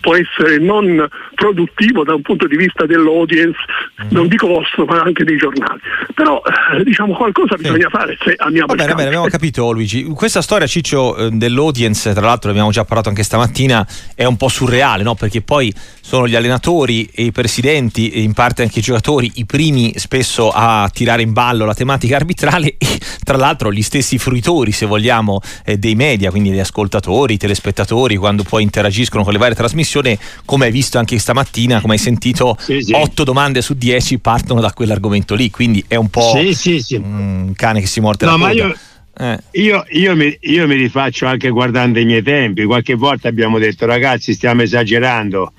può 0.00 0.14
essere 0.14 0.58
non 0.58 1.06
produttivo 1.34 2.04
da 2.04 2.14
un 2.14 2.22
punto 2.22 2.46
di 2.46 2.56
vista 2.56 2.86
dell'audience, 2.86 3.58
mm. 4.04 4.08
non 4.10 4.28
dico 4.28 4.46
vostro, 4.46 4.84
ma 4.84 5.00
anche 5.00 5.24
dei 5.24 5.36
giornali. 5.36 5.80
Però 6.14 6.40
eh, 6.76 6.84
diciamo 6.84 7.14
qualcosa 7.14 7.56
bisogna 7.56 7.88
sì. 7.90 7.96
fare 7.96 8.16
se 8.20 8.34
amiamo 8.36 8.66
Va 8.66 8.74
bene, 8.74 8.94
bene, 8.94 9.08
abbiamo 9.08 9.26
capito 9.26 9.72
Luigi. 9.72 10.04
Questa 10.04 10.40
storia 10.40 10.66
ci 10.66 10.82
Ciccio 10.84 11.16
eh, 11.16 11.30
dell'audience, 11.30 12.12
tra 12.12 12.26
l'altro 12.26 12.50
abbiamo 12.50 12.70
già 12.70 12.84
parlato 12.84 13.08
anche 13.08 13.22
stamattina, 13.22 13.86
è 14.14 14.24
un 14.26 14.36
po' 14.36 14.48
surreale, 14.48 15.02
no? 15.02 15.14
perché 15.14 15.40
poi 15.40 15.72
sono 16.02 16.28
gli 16.28 16.34
allenatori 16.34 17.08
e 17.10 17.24
i 17.24 17.32
presidenti 17.32 18.10
e 18.10 18.20
in 18.20 18.34
parte 18.34 18.60
anche 18.60 18.80
i 18.80 18.82
giocatori 18.82 19.32
i 19.36 19.46
primi 19.46 19.94
spesso 19.96 20.50
a 20.50 20.90
tirare 20.92 21.22
in 21.22 21.32
ballo 21.32 21.64
la 21.64 21.72
tematica 21.72 22.16
arbitrale 22.16 22.74
e 22.76 23.00
tra 23.24 23.38
l'altro 23.38 23.72
gli 23.72 23.80
stessi 23.80 24.18
fruitori, 24.18 24.72
se 24.72 24.84
vogliamo, 24.84 25.40
eh, 25.64 25.78
dei 25.78 25.94
media, 25.94 26.30
quindi 26.30 26.50
gli 26.50 26.58
ascoltatori, 26.58 27.32
i 27.32 27.38
telespettatori, 27.38 28.16
quando 28.16 28.42
poi 28.42 28.62
interagiscono 28.62 29.24
con 29.24 29.32
le 29.32 29.38
varie 29.38 29.54
trasmissioni, 29.54 30.18
come 30.44 30.66
hai 30.66 30.70
visto 30.70 30.98
anche 30.98 31.18
stamattina, 31.18 31.80
come 31.80 31.94
hai 31.94 31.98
sentito, 31.98 32.58
sì, 32.60 32.82
sì. 32.82 32.92
8 32.92 33.24
domande 33.24 33.62
su 33.62 33.72
10 33.72 34.18
partono 34.18 34.60
da 34.60 34.70
quell'argomento 34.74 35.34
lì, 35.34 35.48
quindi 35.48 35.82
è 35.88 35.94
un 35.94 36.10
po' 36.10 36.34
sì, 36.34 36.52
un 36.96 37.52
cane 37.56 37.80
che 37.80 37.86
si 37.86 38.00
morde 38.00 38.26
no, 38.26 38.36
la 38.36 38.48
coda. 38.48 38.74
Eh. 39.16 39.38
Io, 39.52 39.84
io, 39.90 40.16
mi, 40.16 40.36
io, 40.40 40.66
mi, 40.66 40.74
rifaccio 40.74 41.26
anche 41.26 41.50
guardando 41.50 42.00
i 42.00 42.04
miei 42.04 42.22
tempi. 42.22 42.64
Qualche 42.64 42.94
volta 42.94 43.28
abbiamo 43.28 43.58
detto, 43.58 43.86
ragazzi, 43.86 44.32
stiamo 44.32 44.62
esagerando 44.62 45.52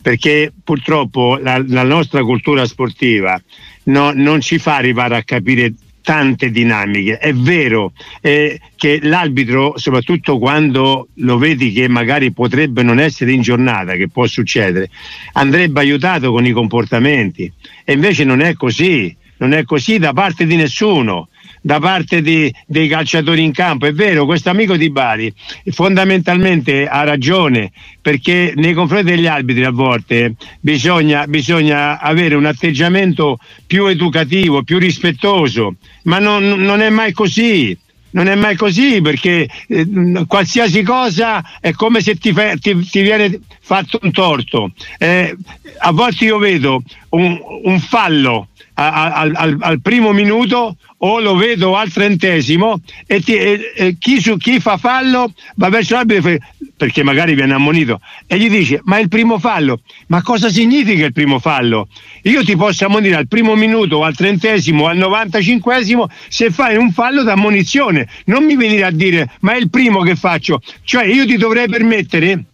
perché 0.00 0.52
purtroppo 0.64 1.38
la, 1.40 1.62
la 1.66 1.84
nostra 1.84 2.22
cultura 2.22 2.66
sportiva 2.66 3.40
no, 3.84 4.10
non 4.12 4.40
ci 4.40 4.58
fa 4.58 4.76
arrivare 4.76 5.16
a 5.16 5.22
capire 5.22 5.72
tante 6.02 6.50
dinamiche. 6.50 7.18
È 7.18 7.32
vero 7.32 7.92
eh, 8.20 8.60
che 8.76 8.98
l'arbitro, 9.02 9.78
soprattutto 9.78 10.38
quando 10.38 11.08
lo 11.14 11.38
vedi 11.38 11.72
che 11.72 11.88
magari 11.88 12.32
potrebbe 12.32 12.82
non 12.82 12.98
essere 12.98 13.32
in 13.32 13.40
giornata, 13.40 13.94
che 13.94 14.08
può 14.08 14.26
succedere, 14.26 14.90
andrebbe 15.34 15.80
aiutato 15.80 16.32
con 16.32 16.44
i 16.44 16.50
comportamenti. 16.50 17.50
E 17.84 17.92
invece 17.92 18.24
non 18.24 18.40
è 18.40 18.54
così, 18.54 19.14
non 19.38 19.52
è 19.52 19.64
così 19.64 19.98
da 19.98 20.12
parte 20.12 20.44
di 20.44 20.56
nessuno 20.56 21.28
da 21.62 21.78
parte 21.78 22.20
di, 22.20 22.52
dei 22.66 22.88
calciatori 22.88 23.42
in 23.42 23.52
campo. 23.52 23.86
È 23.86 23.92
vero, 23.92 24.26
questo 24.26 24.50
amico 24.50 24.76
di 24.76 24.90
Bari 24.90 25.32
fondamentalmente 25.70 26.86
ha 26.86 27.04
ragione 27.04 27.70
perché 28.00 28.52
nei 28.56 28.74
confronti 28.74 29.06
degli 29.06 29.26
arbitri 29.26 29.64
a 29.64 29.70
volte 29.70 30.34
bisogna, 30.60 31.26
bisogna 31.26 32.00
avere 32.00 32.34
un 32.34 32.44
atteggiamento 32.44 33.38
più 33.66 33.86
educativo, 33.86 34.62
più 34.64 34.78
rispettoso, 34.78 35.76
ma 36.04 36.18
non, 36.18 36.44
non 36.44 36.82
è 36.82 36.90
mai 36.90 37.12
così 37.12 37.78
non 38.12 38.28
è 38.28 38.34
mai 38.34 38.56
così 38.56 39.00
perché 39.00 39.48
eh, 39.68 40.24
qualsiasi 40.26 40.82
cosa 40.82 41.42
è 41.60 41.72
come 41.72 42.00
se 42.00 42.16
ti, 42.16 42.32
fa, 42.32 42.54
ti, 42.56 42.78
ti 42.86 43.00
viene 43.02 43.40
fatto 43.60 43.98
un 44.02 44.10
torto. 44.10 44.72
Eh, 44.98 45.34
a 45.78 45.92
volte 45.92 46.24
io 46.24 46.38
vedo 46.38 46.82
un, 47.10 47.38
un 47.64 47.80
fallo 47.80 48.48
al, 48.90 49.32
al, 49.34 49.56
al, 49.60 49.80
primo 49.80 50.12
minuto 50.12 50.76
o 50.98 51.20
lo 51.20 51.36
vedo 51.36 51.76
al 51.76 51.90
trentesimo 51.90 52.80
e, 53.06 53.20
ti, 53.20 53.34
e, 53.34 53.72
e 53.74 53.96
chi, 53.98 54.20
su, 54.20 54.36
chi, 54.36 54.60
fa 54.60 54.76
fallo 54.76 55.32
va 55.56 55.68
verso 55.68 55.94
l'arbitro 55.94 56.36
perché 56.76 57.02
magari 57.02 57.34
viene 57.34 57.54
ammonito 57.54 58.00
e 58.26 58.38
gli 58.38 58.48
dice 58.48 58.80
ma 58.84 58.96
è 58.96 59.00
il 59.00 59.08
primo 59.08 59.38
fallo? 59.38 59.80
Ma 60.08 60.22
cosa 60.22 60.48
significa 60.48 61.04
il 61.04 61.12
primo 61.12 61.38
fallo? 61.38 61.88
Io 62.22 62.42
ti 62.44 62.56
posso 62.56 62.86
ammonire 62.86 63.16
al 63.16 63.28
primo 63.28 63.54
minuto 63.54 63.98
o 63.98 64.04
al 64.04 64.16
trentesimo 64.16 64.84
o 64.84 64.86
al 64.88 64.96
novantacinquesimo 64.96 66.08
se 66.28 66.50
fai 66.50 66.76
un 66.76 66.92
fallo 66.92 67.22
d'ammonizione. 67.22 68.08
Non 68.26 68.44
mi 68.44 68.56
venire 68.56 68.84
a 68.84 68.90
dire 68.90 69.30
ma 69.40 69.52
è 69.52 69.58
il 69.58 69.70
primo 69.70 70.02
che 70.02 70.16
faccio. 70.16 70.60
Cioè 70.84 71.04
io 71.04 71.26
ti 71.26 71.36
dovrei 71.36 71.68
permettere 71.68 72.44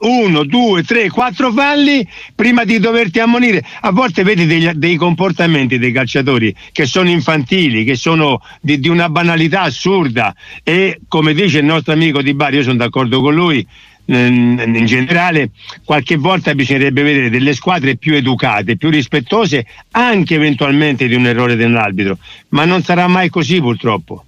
uno, 0.00 0.44
due, 0.44 0.82
tre, 0.82 1.08
quattro 1.08 1.52
falli 1.52 2.06
prima 2.34 2.64
di 2.64 2.78
doverti 2.78 3.20
ammonire. 3.20 3.64
A 3.80 3.90
volte 3.90 4.22
vedi 4.22 4.46
degli, 4.46 4.68
dei 4.70 4.96
comportamenti 4.96 5.78
dei 5.78 5.92
calciatori 5.92 6.54
che 6.72 6.86
sono 6.86 7.08
infantili, 7.08 7.84
che 7.84 7.96
sono 7.96 8.40
di, 8.60 8.78
di, 8.78 8.88
una 8.88 9.08
banalità 9.08 9.62
assurda 9.62 10.34
e 10.62 11.00
come 11.08 11.34
dice 11.34 11.58
il 11.58 11.64
nostro 11.64 11.92
amico 11.92 12.22
Di 12.22 12.34
Bari, 12.34 12.56
io 12.56 12.62
sono 12.62 12.76
d'accordo 12.76 13.20
con 13.20 13.34
lui, 13.34 13.66
in 14.12 14.84
generale 14.86 15.50
qualche 15.84 16.16
volta 16.16 16.52
bisognerebbe 16.54 17.02
vedere 17.02 17.30
delle 17.30 17.52
squadre 17.52 17.96
più 17.96 18.14
educate, 18.14 18.76
più 18.76 18.90
rispettose 18.90 19.66
anche 19.92 20.34
eventualmente 20.34 21.06
di 21.06 21.14
un 21.14 21.26
errore 21.26 21.54
dell'arbitro, 21.54 22.18
ma 22.48 22.64
non 22.64 22.82
sarà 22.82 23.06
mai 23.06 23.28
così 23.28 23.60
purtroppo. 23.60 24.24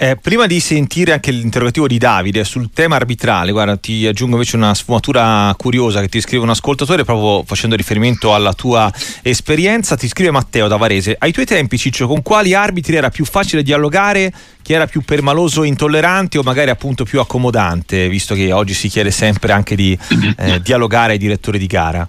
Eh, 0.00 0.14
prima 0.14 0.46
di 0.46 0.60
sentire 0.60 1.12
anche 1.12 1.32
l'interrogativo 1.32 1.88
di 1.88 1.98
Davide 1.98 2.44
sul 2.44 2.70
tema 2.72 2.94
arbitrale, 2.94 3.50
guarda, 3.50 3.76
ti 3.76 4.06
aggiungo 4.06 4.36
invece 4.36 4.54
una 4.54 4.72
sfumatura 4.72 5.52
curiosa 5.58 6.00
che 6.00 6.08
ti 6.08 6.20
scrive 6.20 6.44
un 6.44 6.50
ascoltatore 6.50 7.02
proprio 7.02 7.42
facendo 7.44 7.74
riferimento 7.74 8.32
alla 8.32 8.52
tua 8.52 8.92
esperienza. 9.22 9.96
Ti 9.96 10.06
scrive 10.06 10.30
Matteo 10.30 10.68
da 10.68 10.76
Varese: 10.76 11.16
Ai 11.18 11.32
tuoi 11.32 11.46
tempi, 11.46 11.78
Ciccio, 11.78 12.06
con 12.06 12.22
quali 12.22 12.54
arbitri 12.54 12.94
era 12.94 13.10
più 13.10 13.24
facile 13.24 13.64
dialogare? 13.64 14.32
Chi 14.62 14.72
era 14.72 14.86
più 14.86 15.02
permaloso, 15.02 15.64
intollerante 15.64 16.38
o 16.38 16.44
magari 16.44 16.70
appunto 16.70 17.02
più 17.02 17.18
accomodante, 17.18 18.08
visto 18.08 18.36
che 18.36 18.52
oggi 18.52 18.74
si 18.74 18.86
chiede 18.86 19.10
sempre 19.10 19.50
anche 19.50 19.74
di 19.74 19.98
eh, 20.38 20.60
dialogare 20.62 21.14
ai 21.14 21.18
direttori 21.18 21.58
di 21.58 21.66
gara? 21.66 22.08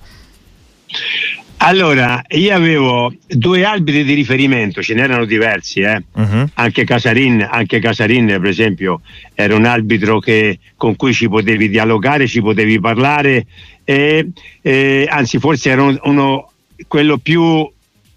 Allora, 1.62 2.24
io 2.30 2.56
avevo 2.56 3.14
due 3.28 3.66
alberi 3.66 4.06
di 4.06 4.14
riferimento, 4.14 4.82
ce 4.82 4.94
n'erano 4.94 5.26
diversi, 5.26 5.82
eh? 5.82 6.02
uh-huh. 6.14 6.50
anche, 6.54 6.86
Casarin, 6.86 7.46
anche 7.50 7.80
Casarin, 7.80 8.28
per 8.28 8.46
esempio, 8.46 9.02
era 9.34 9.56
un 9.56 9.66
arbitro 9.66 10.20
che, 10.20 10.60
con 10.78 10.96
cui 10.96 11.14
ci 11.14 11.28
potevi 11.28 11.68
dialogare, 11.68 12.28
ci 12.28 12.42
potevi 12.42 12.80
parlare, 12.80 13.46
e, 13.84 14.30
e, 14.62 15.08
anzi 15.10 15.38
forse 15.40 15.70
era 15.70 15.84
uno, 16.04 16.50
quello 16.88 17.18
più 17.18 17.70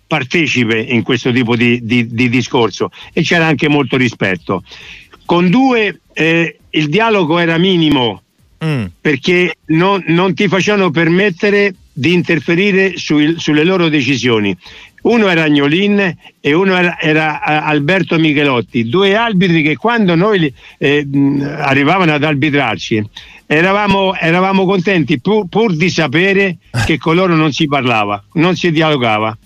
partecipe 0.07 0.79
in 0.79 1.03
questo 1.03 1.33
tipo 1.33 1.57
di, 1.57 1.85
di, 1.85 2.15
di, 2.15 2.29
discorso 2.29 2.91
e 3.13 3.23
c'era 3.23 3.47
anche 3.47 3.69
molto 3.69 3.97
rispetto. 3.97 4.63
Con 5.25 5.51
due 5.51 6.01
eh, 6.13 6.59
il 6.71 6.89
dialogo 6.89 7.39
era 7.39 7.59
minimo 7.59 8.23
mm. 8.65 8.85
perché 9.01 9.57
non, 9.67 10.05
non 10.09 10.35
ti 10.35 10.47
facevano 10.47 10.91
permettere 10.91 11.75
di 11.93 12.13
interferire 12.13 12.97
sui, 12.97 13.35
sulle 13.39 13.65
loro 13.65 13.89
decisioni. 13.89 14.57
Uno 15.03 15.29
era 15.29 15.45
Agnolin 15.45 16.17
e 16.41 16.53
uno 16.53 16.77
era, 16.77 16.99
era 17.01 17.43
Alberto 17.43 18.19
Michelotti, 18.19 18.89
due 18.89 19.17
arbitri 19.17 19.63
che 19.63 19.77
quando 19.77 20.15
noi 20.15 20.53
eh, 20.79 21.07
arrivavano 21.59 22.13
ad 22.13 22.23
arbitrarci 22.23 23.05
eravamo, 23.47 24.15
eravamo 24.15 24.65
contenti 24.65 25.21
pur, 25.21 25.47
pur, 25.49 25.75
di 25.75 25.91
sapere 25.91 26.59
che 26.87 26.99
con 26.99 27.17
loro 27.17 27.35
non 27.35 27.53
si 27.53 27.67
parlava, 27.67 28.23
non 28.35 28.55
si 28.57 28.71
dialogava 28.71 29.37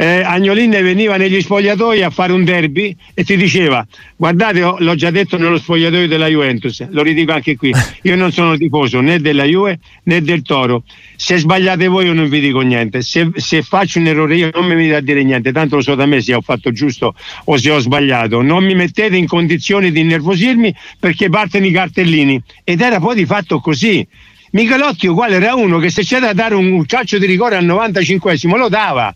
eh, 0.00 0.22
Agnolin 0.22 0.70
veniva 0.70 1.18
negli 1.18 1.42
spogliatoi 1.42 2.02
a 2.02 2.08
fare 2.08 2.32
un 2.32 2.42
derby 2.42 2.96
e 3.12 3.22
ti 3.22 3.36
diceva 3.36 3.86
guardate 4.16 4.60
l'ho 4.78 4.94
già 4.94 5.10
detto 5.10 5.36
nello 5.36 5.58
spogliatoio 5.58 6.08
della 6.08 6.26
Juventus 6.26 6.88
lo 6.88 7.02
ridico 7.02 7.32
anche 7.32 7.54
qui 7.54 7.70
io 8.04 8.16
non 8.16 8.32
sono 8.32 8.56
tifoso 8.56 9.00
né 9.00 9.20
della 9.20 9.44
Juve 9.44 9.78
né 10.04 10.22
del 10.22 10.40
Toro. 10.40 10.84
Se 11.16 11.36
sbagliate 11.36 11.86
voi 11.86 12.06
io 12.06 12.14
non 12.14 12.30
vi 12.30 12.40
dico 12.40 12.60
niente 12.60 13.02
se, 13.02 13.30
se 13.34 13.60
faccio 13.60 13.98
un 13.98 14.06
errore 14.06 14.36
io 14.36 14.50
non 14.54 14.64
mi 14.64 14.74
venite 14.74 14.94
a 14.94 15.00
dire 15.02 15.22
niente 15.22 15.52
tanto 15.52 15.76
lo 15.76 15.82
so 15.82 15.94
da 15.94 16.06
me 16.06 16.22
se 16.22 16.32
ho 16.32 16.40
fatto 16.40 16.72
giusto 16.72 17.14
o 17.44 17.58
se 17.58 17.70
ho 17.70 17.78
sbagliato. 17.78 18.40
Non 18.40 18.64
mi 18.64 18.74
mettete 18.74 19.16
in 19.16 19.26
condizioni 19.26 19.92
di 19.92 20.00
innervosirmi 20.00 20.74
perché 20.98 21.28
partono 21.28 21.66
i 21.66 21.72
cartellini. 21.72 22.42
Ed 22.64 22.80
era 22.80 23.00
poi 23.00 23.16
di 23.16 23.26
fatto 23.26 23.60
così. 23.60 24.06
Michelotti 24.52 25.06
uguale 25.08 25.36
era 25.36 25.54
uno 25.54 25.78
che 25.78 25.90
se 25.90 26.02
c'era 26.02 26.28
da 26.28 26.32
dare 26.32 26.54
un 26.54 26.86
calcio 26.86 27.18
di 27.18 27.26
rigore 27.26 27.56
al 27.56 27.64
95 27.64 28.38
lo 28.56 28.68
dava 28.68 29.14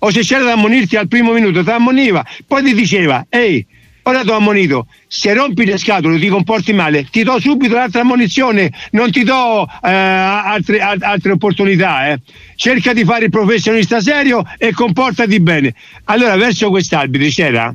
o 0.00 0.10
se 0.10 0.20
c'era 0.20 0.44
da 0.44 0.52
ammonirti 0.52 0.96
al 0.96 1.08
primo 1.08 1.32
minuto 1.32 1.62
ti 1.62 1.70
ammoniva, 1.70 2.24
poi 2.46 2.62
ti 2.62 2.74
diceva, 2.74 3.26
ehi, 3.28 3.64
ora 4.02 4.22
ti 4.22 4.30
ho 4.30 4.34
ammonito, 4.34 4.86
se 5.06 5.32
rompi 5.34 5.64
le 5.64 5.76
scatole 5.76 6.18
ti 6.18 6.28
comporti 6.28 6.72
male, 6.72 7.06
ti 7.10 7.22
do 7.22 7.38
subito 7.38 7.74
l'altra 7.74 8.00
ammonizione, 8.00 8.72
non 8.92 9.10
ti 9.10 9.22
do 9.24 9.66
eh, 9.66 9.90
altre, 9.90 10.80
altre, 10.80 11.32
opportunità. 11.32 12.08
Eh. 12.08 12.20
Cerca 12.54 12.92
di 12.92 13.04
fare 13.04 13.24
il 13.24 13.30
professionista 13.30 14.00
serio 14.00 14.44
e 14.58 14.72
comportati 14.72 15.38
bene. 15.40 15.74
Allora, 16.04 16.36
verso 16.36 16.70
quest'arbitri 16.70 17.30
c'era 17.30 17.74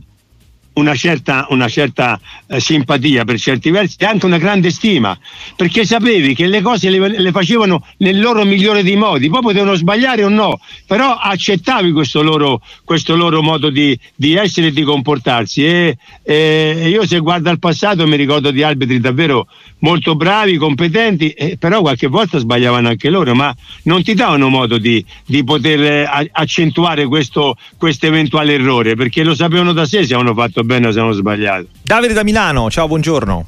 una 0.76 0.96
certa, 0.96 1.48
una 1.50 1.68
certa 1.68 2.20
eh, 2.48 2.60
simpatia 2.60 3.24
per 3.24 3.40
certi 3.40 3.70
versi 3.70 3.98
e 4.00 4.06
anche 4.06 4.26
una 4.26 4.38
grande 4.38 4.72
stima, 4.72 5.18
perché 5.56 5.86
sapevi 5.86 6.34
che 6.34 6.48
le 6.48 6.62
cose 6.62 6.90
le, 6.90 7.20
le, 7.20 7.32
facevano 7.32 7.86
nel 7.98 8.20
loro 8.20 8.44
migliore 8.44 8.84
dei 8.84 8.96
modi, 8.96 9.30
poi 9.30 9.42
potevano 9.42 9.76
sbagliare 9.76 10.24
o 10.24 10.30
no, 10.30 10.60
però 10.86 11.16
accettavi 11.16 11.92
questo 11.92 12.22
loro, 12.22 12.62
questo 12.84 13.16
loro 13.16 13.42
modo 13.42 13.70
di, 13.70 13.98
di, 14.16 14.36
essere 14.36 14.68
e 14.68 14.72
di 14.72 14.84
comportarsi. 14.84 15.66
E, 15.66 15.98
e, 16.24 16.90
io 16.90 17.06
se 17.06 17.20
guardo 17.20 17.50
al 17.50 17.60
passato 17.60 18.06
mi 18.08 18.16
ricordo 18.16 18.52
di 18.52 18.64
arbitri 18.64 19.00
davvero 19.00 19.48
molto 19.80 20.16
bravi, 20.16 20.58
competenti, 20.58 21.30
eh, 21.30 21.58
però 21.58 21.82
qualche 21.82 22.08
volta 22.08 22.38
sbagliavano 22.38 22.90
anche 22.90 23.10
loro, 23.10 23.36
ma 23.36 23.56
non 23.84 24.04
ti 24.04 24.14
davano 24.14 24.50
modo 24.50 24.78
di, 24.78 25.04
di 25.26 25.44
poter 25.44 25.82
eh, 25.82 26.30
accentuare 26.32 27.06
questo 27.06 27.56
eventuale 28.02 28.54
errore, 28.54 28.96
perché 28.96 29.24
lo 29.24 29.36
sapevano 29.36 29.72
da 29.72 29.86
sé 29.86 30.06
se 30.06 30.14
avevano 30.14 30.36
fatto 30.36 30.64
bene 30.66 30.88
o 30.88 30.92
se 30.92 31.00
hanno 31.00 31.12
sbagliato. 31.12 31.68
Davide 31.84 32.14
da 32.14 32.24
Milano, 32.24 32.70
ciao, 32.70 32.88
buongiorno. 32.88 33.48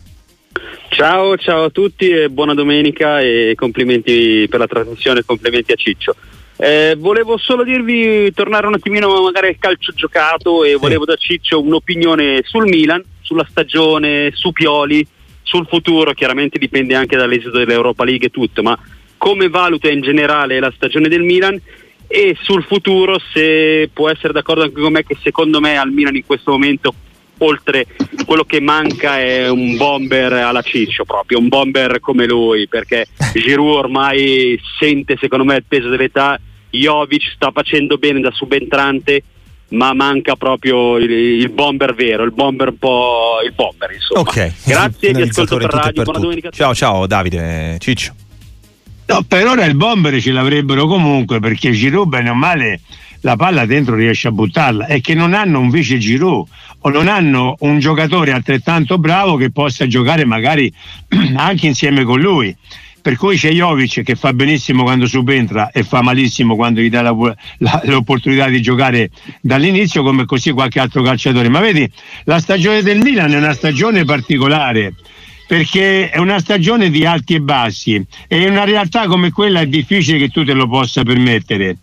Ciao, 0.89 1.37
ciao 1.37 1.65
a 1.65 1.69
tutti 1.69 2.09
e 2.09 2.29
buona 2.29 2.53
domenica 2.53 3.19
e 3.19 3.53
complimenti 3.55 4.47
per 4.49 4.59
la 4.59 4.67
trasmissione, 4.67 5.23
complimenti 5.25 5.71
a 5.71 5.75
Ciccio. 5.75 6.15
Eh, 6.55 6.95
volevo 6.97 7.37
solo 7.37 7.63
dirvi, 7.63 8.31
tornare 8.33 8.65
un 8.65 8.73
attimino 8.73 9.21
magari 9.21 9.49
al 9.49 9.57
calcio 9.59 9.91
giocato 9.93 10.63
e 10.63 10.69
sì. 10.69 10.77
volevo 10.77 11.05
da 11.05 11.15
Ciccio 11.15 11.61
un'opinione 11.61 12.41
sul 12.43 12.67
Milan, 12.67 13.03
sulla 13.21 13.45
stagione, 13.47 14.31
su 14.33 14.51
Pioli, 14.51 15.05
sul 15.43 15.67
futuro, 15.67 16.13
chiaramente 16.13 16.57
dipende 16.57 16.95
anche 16.95 17.15
dall'esito 17.15 17.51
dell'Europa 17.51 18.03
League 18.03 18.27
e 18.27 18.31
tutto, 18.31 18.63
ma 18.63 18.77
come 19.17 19.49
valuta 19.49 19.89
in 19.89 20.01
generale 20.01 20.59
la 20.59 20.71
stagione 20.75 21.09
del 21.09 21.21
Milan 21.21 21.61
e 22.07 22.35
sul 22.41 22.63
futuro 22.63 23.19
se 23.33 23.89
può 23.93 24.09
essere 24.09 24.33
d'accordo 24.33 24.63
anche 24.63 24.79
con 24.79 24.93
me 24.93 25.03
che 25.03 25.17
secondo 25.21 25.59
me 25.59 25.77
al 25.77 25.91
Milan 25.91 26.15
in 26.15 26.25
questo 26.25 26.51
momento 26.51 26.93
oltre 27.39 27.85
quello 28.25 28.43
che 28.43 28.59
manca 28.59 29.19
è 29.19 29.49
un 29.49 29.77
bomber 29.77 30.33
alla 30.33 30.61
Ciccio 30.61 31.05
proprio, 31.05 31.39
un 31.39 31.47
bomber 31.47 31.99
come 31.99 32.25
lui 32.25 32.67
perché 32.67 33.07
Giroud 33.33 33.75
ormai 33.75 34.59
sente 34.79 35.17
secondo 35.19 35.45
me 35.45 35.55
il 35.55 35.65
peso 35.67 35.89
dell'età, 35.89 36.39
Jovic 36.69 37.31
sta 37.35 37.51
facendo 37.51 37.97
bene 37.97 38.19
da 38.19 38.31
subentrante 38.31 39.23
ma 39.69 39.93
manca 39.93 40.35
proprio 40.35 40.97
il, 40.97 41.09
il, 41.11 41.49
bomber 41.49 41.93
vero, 41.93 42.23
il 42.23 42.31
bomber 42.31 42.69
un 42.69 42.77
po' 42.77 43.39
il 43.45 43.53
bomber 43.53 43.91
insomma. 43.91 44.21
Ok, 44.21 44.53
grazie, 44.65 45.13
vi 45.13 45.21
ascolto 45.21 45.57
per 45.57 45.69
radio, 45.69 46.03
buona 46.03 46.19
domenica. 46.19 46.49
Ciao 46.51 46.73
ciao 46.73 47.05
Davide, 47.05 47.77
Ciccio. 47.79 48.13
No, 49.07 49.23
per 49.25 49.45
ora 49.45 49.65
il 49.65 49.75
bomber 49.75 50.19
ce 50.21 50.31
l'avrebbero 50.31 50.85
comunque 50.85 51.39
perché 51.39 51.71
Giroud 51.71 52.09
bene 52.09 52.29
o 52.29 52.33
male 52.33 52.81
la 53.21 53.35
palla 53.35 53.65
dentro 53.65 53.95
riesce 53.95 54.27
a 54.27 54.31
buttarla 54.31 54.85
e 54.87 55.01
che 55.01 55.13
non 55.13 55.33
hanno 55.33 55.59
un 55.59 55.69
vice 55.69 55.97
Giroud 55.97 56.47
o 56.87 56.89
non 56.89 57.09
hanno 57.09 57.55
un 57.59 57.79
giocatore 57.79 58.31
altrettanto 58.31 58.97
bravo 58.97 59.35
che 59.35 59.51
possa 59.51 59.87
giocare 59.87 60.23
magari 60.25 60.71
anche 61.35 61.67
insieme 61.67 62.03
con 62.03 62.19
lui. 62.19 62.55
Per 63.01 63.15
cui 63.15 63.37
c'è 63.37 63.51
Jovic 63.51 64.03
che 64.03 64.15
fa 64.15 64.33
benissimo 64.33 64.83
quando 64.83 65.05
subentra 65.05 65.71
e 65.71 65.83
fa 65.83 66.01
malissimo 66.01 66.55
quando 66.55 66.81
gli 66.81 66.89
dà 66.89 67.01
la, 67.01 67.15
la, 67.59 67.81
l'opportunità 67.85 68.47
di 68.47 68.61
giocare 68.61 69.09
dall'inizio 69.39 70.03
come 70.03 70.25
così 70.25 70.51
qualche 70.51 70.79
altro 70.79 71.01
calciatore. 71.01 71.49
Ma 71.49 71.59
vedi 71.59 71.89
la 72.23 72.39
stagione 72.39 72.81
del 72.81 72.99
Milan 72.99 73.31
è 73.31 73.37
una 73.37 73.53
stagione 73.53 74.03
particolare 74.03 74.93
perché 75.47 76.09
è 76.09 76.17
una 76.19 76.39
stagione 76.39 76.89
di 76.89 77.05
alti 77.05 77.35
e 77.35 77.39
bassi 77.39 78.05
e 78.27 78.41
in 78.41 78.51
una 78.51 78.65
realtà 78.65 79.07
come 79.07 79.31
quella 79.31 79.61
è 79.61 79.65
difficile 79.65 80.17
che 80.17 80.29
tu 80.29 80.43
te 80.43 80.53
lo 80.53 80.67
possa 80.67 81.03
permettere. 81.03 81.77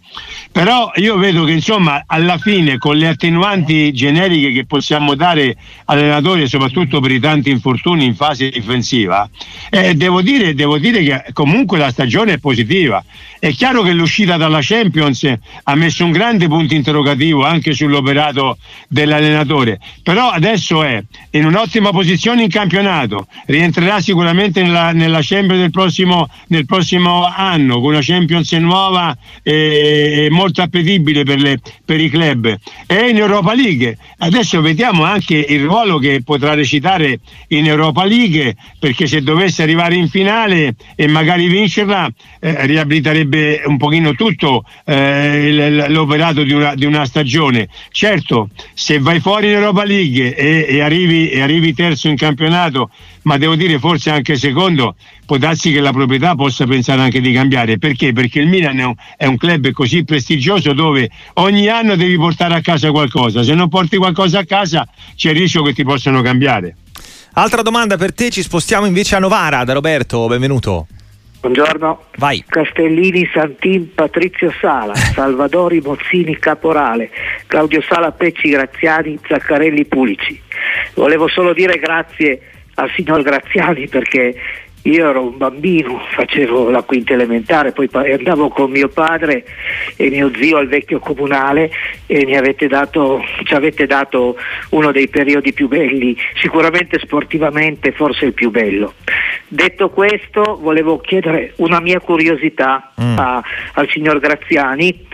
Però 0.52 0.92
io 0.96 1.16
vedo 1.16 1.44
che 1.44 1.52
insomma 1.52 2.04
alla 2.06 2.38
fine 2.38 2.78
con 2.78 2.96
le 2.96 3.08
attenuanti 3.08 3.92
generiche 3.92 4.52
che 4.52 4.66
possiamo 4.66 5.14
dare 5.14 5.56
all'allenatore, 5.86 6.46
soprattutto 6.46 7.00
per 7.00 7.10
i 7.10 7.18
tanti 7.18 7.50
infortuni 7.50 8.04
in 8.04 8.14
fase 8.14 8.50
difensiva, 8.50 9.28
eh, 9.70 9.94
devo, 9.94 10.22
dire, 10.22 10.54
devo 10.54 10.78
dire 10.78 11.02
che 11.02 11.24
comunque 11.32 11.78
la 11.78 11.90
stagione 11.90 12.34
è 12.34 12.38
positiva. 12.38 13.02
È 13.44 13.52
chiaro 13.52 13.82
che 13.82 13.92
l'uscita 13.92 14.38
dalla 14.38 14.60
Champions 14.62 15.30
ha 15.64 15.74
messo 15.74 16.02
un 16.02 16.12
grande 16.12 16.48
punto 16.48 16.72
interrogativo 16.72 17.44
anche 17.44 17.74
sull'operato 17.74 18.56
dell'allenatore, 18.88 19.78
però 20.02 20.30
adesso 20.30 20.82
è 20.82 21.04
in 21.32 21.44
un'ottima 21.44 21.90
posizione 21.90 22.44
in 22.44 22.48
campionato. 22.48 23.26
Rientrerà 23.44 24.00
sicuramente 24.00 24.62
nella, 24.62 24.92
nella 24.92 25.18
Champions 25.20 25.60
del 25.60 25.70
prossimo, 25.70 26.26
nel 26.46 26.64
prossimo 26.64 27.26
anno 27.26 27.82
con 27.82 27.90
una 27.90 27.98
Champions 28.00 28.50
nuova 28.52 29.14
e, 29.42 30.24
e 30.24 30.30
molto 30.30 30.62
appetibile 30.62 31.24
per, 31.24 31.38
le, 31.38 31.58
per, 31.84 32.00
i 32.00 32.08
club. 32.08 32.56
E 32.86 33.08
in 33.10 33.18
Europa 33.18 33.52
League. 33.52 33.98
Adesso 34.16 34.62
vediamo 34.62 35.04
anche 35.04 35.36
il 35.36 35.64
ruolo 35.64 35.98
che 35.98 36.22
potrà 36.24 36.54
recitare 36.54 37.18
in 37.48 37.66
Europa 37.66 38.06
League 38.06 38.56
perché 38.78 39.06
se 39.06 39.20
dovesse 39.20 39.62
arrivare 39.62 39.96
in 39.96 40.08
finale 40.08 40.76
e 40.96 41.06
magari 41.08 41.46
vincerla 41.48 42.10
eh, 42.40 42.64
riabiliterebbe 42.64 43.33
un 43.64 43.76
pochino 43.76 44.14
tutto 44.14 44.64
eh, 44.84 45.88
l'operato 45.88 46.42
di 46.42 46.52
una, 46.52 46.74
di 46.74 46.84
una, 46.84 47.04
stagione 47.04 47.68
certo 47.90 48.48
se 48.72 48.98
vai 48.98 49.20
fuori 49.20 49.48
in 49.48 49.54
Europa 49.54 49.84
League 49.84 50.34
e, 50.34 50.66
e, 50.68 50.80
arrivi, 50.80 51.28
e 51.30 51.40
arrivi 51.40 51.74
terzo 51.74 52.08
in 52.08 52.16
campionato 52.16 52.90
ma 53.24 53.36
devo 53.36 53.54
dire 53.54 53.78
forse 53.78 54.10
anche 54.10 54.36
secondo, 54.36 54.96
può 55.26 55.36
darsi 55.36 55.72
che 55.72 55.80
la 55.80 55.92
proprietà 55.92 56.34
possa 56.34 56.66
pensare 56.66 57.02
anche 57.02 57.20
di 57.20 57.32
cambiare. 57.32 57.78
Perché? 57.78 58.12
Perché 58.12 58.40
il 58.40 58.48
Milan 58.48 58.94
è 59.16 59.26
un, 59.26 59.36
club 59.36 59.70
così 59.72 60.04
prestigioso 60.04 60.72
dove 60.72 61.10
ogni 61.34 61.68
anno 61.68 61.96
devi 61.96 62.16
portare 62.16 62.54
a 62.54 62.60
casa 62.60 62.90
qualcosa, 62.90 63.42
se 63.42 63.54
non 63.54 63.68
porti 63.68 63.96
qualcosa 63.96 64.40
a 64.40 64.44
casa 64.44 64.86
c'è 65.14 65.30
il 65.30 65.36
rischio 65.36 65.62
che 65.62 65.72
ti 65.72 65.84
possano 65.84 66.22
cambiare. 66.22 66.76
Altra 67.36 67.62
domanda 67.62 67.96
per 67.96 68.14
te, 68.14 68.30
ci 68.30 68.42
spostiamo 68.42 68.86
invece 68.86 69.16
a 69.16 69.18
Novara 69.18 69.64
da 69.64 69.72
Roberto, 69.72 70.26
benvenuto. 70.28 70.86
Buongiorno. 71.44 72.04
Vai. 72.16 72.42
Castellini, 72.48 73.28
Santin, 73.30 73.92
Patrizio 73.92 74.50
Sala, 74.62 74.94
Salvadori, 74.94 75.82
Mozzini, 75.82 76.38
Caporale, 76.38 77.10
Claudio 77.46 77.82
Sala, 77.82 78.12
Pecci, 78.12 78.48
Graziani, 78.48 79.18
Zaccarelli, 79.28 79.84
Pulici. 79.84 80.40
Volevo 80.94 81.28
solo 81.28 81.52
dire 81.52 81.76
grazie 81.78 82.40
al 82.76 82.90
signor 82.96 83.20
Graziani 83.20 83.86
perché 83.88 84.34
io 84.84 85.08
ero 85.08 85.22
un 85.28 85.36
bambino, 85.36 85.98
facevo 86.14 86.70
la 86.70 86.82
quinta 86.82 87.14
elementare, 87.14 87.72
poi 87.72 87.88
andavo 87.92 88.48
con 88.48 88.70
mio 88.70 88.88
padre 88.88 89.44
e 89.96 90.10
mio 90.10 90.30
zio 90.34 90.58
al 90.58 90.68
vecchio 90.68 90.98
comunale 90.98 91.70
e 92.06 92.24
mi 92.26 92.36
avete 92.36 92.68
dato, 92.68 93.22
ci 93.44 93.54
avete 93.54 93.86
dato 93.86 94.36
uno 94.70 94.92
dei 94.92 95.08
periodi 95.08 95.54
più 95.54 95.68
belli, 95.68 96.16
sicuramente 96.36 96.98
sportivamente 96.98 97.92
forse 97.92 98.26
il 98.26 98.34
più 98.34 98.50
bello. 98.50 98.94
Detto 99.46 99.90
questo, 99.90 100.58
volevo 100.60 100.98
chiedere 100.98 101.52
una 101.56 101.80
mia 101.80 102.00
curiosità 102.00 102.92
mm. 103.00 103.18
a, 103.18 103.42
al 103.74 103.88
signor 103.90 104.18
Graziani 104.18 105.06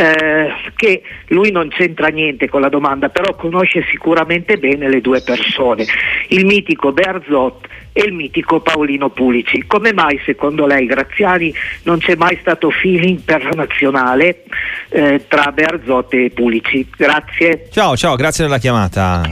eh, 0.00 0.52
che 0.76 1.02
lui 1.26 1.50
non 1.50 1.68
c'entra 1.68 2.08
niente 2.08 2.48
con 2.48 2.62
la 2.62 2.70
domanda, 2.70 3.10
però 3.10 3.34
conosce 3.34 3.84
sicuramente 3.90 4.56
bene 4.56 4.88
le 4.88 5.02
due 5.02 5.20
persone, 5.20 5.84
il 6.28 6.46
mitico 6.46 6.92
Berzot 6.92 7.66
e 7.92 8.04
il 8.04 8.14
mitico 8.14 8.60
Paolino 8.60 9.10
Pulici. 9.10 9.66
Come 9.66 9.92
mai 9.92 10.18
secondo 10.24 10.66
lei 10.66 10.86
Graziani 10.86 11.52
non 11.82 11.98
c'è 11.98 12.14
mai 12.16 12.38
stato 12.40 12.70
feeling 12.70 13.20
per 13.20 13.54
nazionale 13.54 14.44
eh, 14.88 15.26
tra 15.28 15.52
Berzot 15.52 16.14
e 16.14 16.30
Pulici? 16.30 16.88
Grazie. 16.96 17.68
Ciao, 17.70 17.94
ciao, 17.94 18.16
grazie 18.16 18.44
della 18.44 18.58
chiamata 18.58 19.22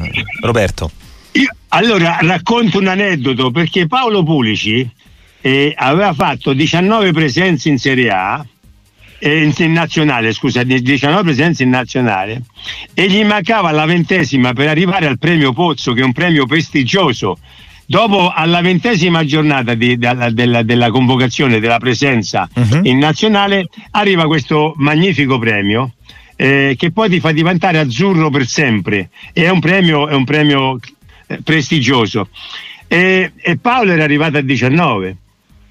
Roberto. 0.42 1.07
Io, 1.38 1.48
allora 1.68 2.18
racconto 2.20 2.78
un 2.78 2.88
aneddoto 2.88 3.52
perché 3.52 3.86
Paolo 3.86 4.24
Pulici 4.24 4.88
eh, 5.40 5.72
aveva 5.76 6.12
fatto 6.12 6.52
19 6.52 7.12
presenze 7.12 7.68
in 7.68 7.78
Serie 7.78 8.10
A 8.10 8.44
eh, 9.20 9.52
in 9.56 9.72
nazionale, 9.72 10.32
scusa, 10.32 10.64
19 10.64 11.22
presenze 11.22 11.62
in 11.62 11.70
nazionale 11.70 12.42
e 12.92 13.08
gli 13.08 13.24
mancava 13.24 13.70
la 13.70 13.84
ventesima 13.84 14.52
per 14.52 14.68
arrivare 14.68 15.06
al 15.06 15.18
premio 15.18 15.52
Pozzo, 15.52 15.92
che 15.92 16.00
è 16.00 16.04
un 16.04 16.12
premio 16.12 16.44
prestigioso. 16.46 17.38
Dopo 17.86 18.30
alla 18.30 18.60
ventesima 18.60 19.24
giornata 19.24 19.74
di, 19.74 19.96
della, 19.96 20.30
della, 20.30 20.62
della, 20.62 20.90
convocazione 20.90 21.58
della 21.58 21.78
presenza 21.78 22.46
uh-huh. 22.52 22.80
in 22.82 22.98
nazionale 22.98 23.68
arriva 23.92 24.26
questo 24.26 24.74
magnifico 24.76 25.38
premio 25.38 25.94
eh, 26.36 26.74
che 26.76 26.92
poi 26.92 27.08
ti 27.08 27.18
fa 27.18 27.32
diventare 27.32 27.78
azzurro 27.78 28.28
per 28.28 28.46
sempre. 28.46 29.08
E 29.32 29.44
è 29.44 29.48
un 29.48 29.60
premio, 29.60 30.06
è 30.06 30.14
un 30.14 30.24
premio 30.24 30.78
prestigioso. 31.42 32.28
E, 32.86 33.32
e 33.36 33.56
Paolo 33.58 33.92
era 33.92 34.04
arrivato 34.04 34.38
a 34.38 34.40
19 34.40 35.16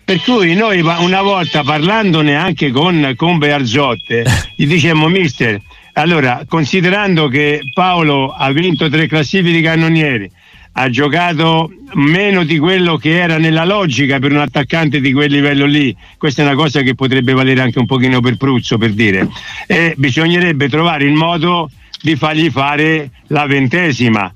per 0.07 0.21
cui 0.21 0.53
noi 0.53 0.79
una 0.79 1.21
volta 1.21 1.63
parlandone 1.63 2.33
anche 2.37 2.71
con, 2.71 3.11
con 3.17 3.37
Bearzotte, 3.39 4.23
gli 4.55 4.65
dicemmo, 4.65 5.09
mister, 5.09 5.59
allora, 5.97 6.45
considerando 6.47 7.27
che 7.27 7.59
Paolo 7.73 8.29
ha 8.29 8.49
vinto 8.51 8.87
tre 8.87 9.07
classifiche 9.07 9.61
cannonieri, 9.61 10.31
ha 10.71 10.89
giocato 10.89 11.71
meno 11.95 12.45
di 12.45 12.57
quello 12.57 12.95
che 12.95 13.19
era 13.19 13.37
nella 13.37 13.65
logica 13.65 14.17
per 14.19 14.31
un 14.31 14.37
attaccante 14.37 15.01
di 15.01 15.11
quel 15.11 15.29
livello 15.29 15.65
lì. 15.65 15.93
Questa 16.17 16.41
è 16.41 16.45
una 16.45 16.55
cosa 16.55 16.83
che 16.83 16.95
potrebbe 16.95 17.33
valere 17.33 17.59
anche 17.59 17.79
un 17.79 17.85
pochino 17.85 18.21
per 18.21 18.37
Pruzzo, 18.37 18.77
per 18.77 18.91
dire. 18.93 19.27
E 19.65 19.93
bisognerebbe 19.97 20.69
trovare 20.69 21.03
il 21.03 21.13
modo 21.13 21.69
di 22.01 22.15
fargli 22.15 22.49
fare 22.49 23.09
la 23.27 23.45
ventesima 23.45 24.31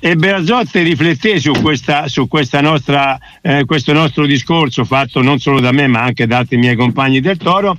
e 0.00 0.14
Berazotte 0.14 0.82
rifletté 0.82 1.40
su, 1.40 1.52
questa, 1.60 2.06
su 2.08 2.28
questa 2.28 2.60
nostra, 2.60 3.18
eh, 3.42 3.64
questo 3.64 3.92
nostro 3.92 4.26
discorso 4.26 4.84
fatto 4.84 5.22
non 5.22 5.38
solo 5.38 5.60
da 5.60 5.72
me 5.72 5.86
ma 5.88 6.02
anche 6.02 6.26
da 6.26 6.38
altri 6.38 6.56
miei 6.56 6.76
compagni 6.76 7.20
del 7.20 7.36
Toro. 7.36 7.76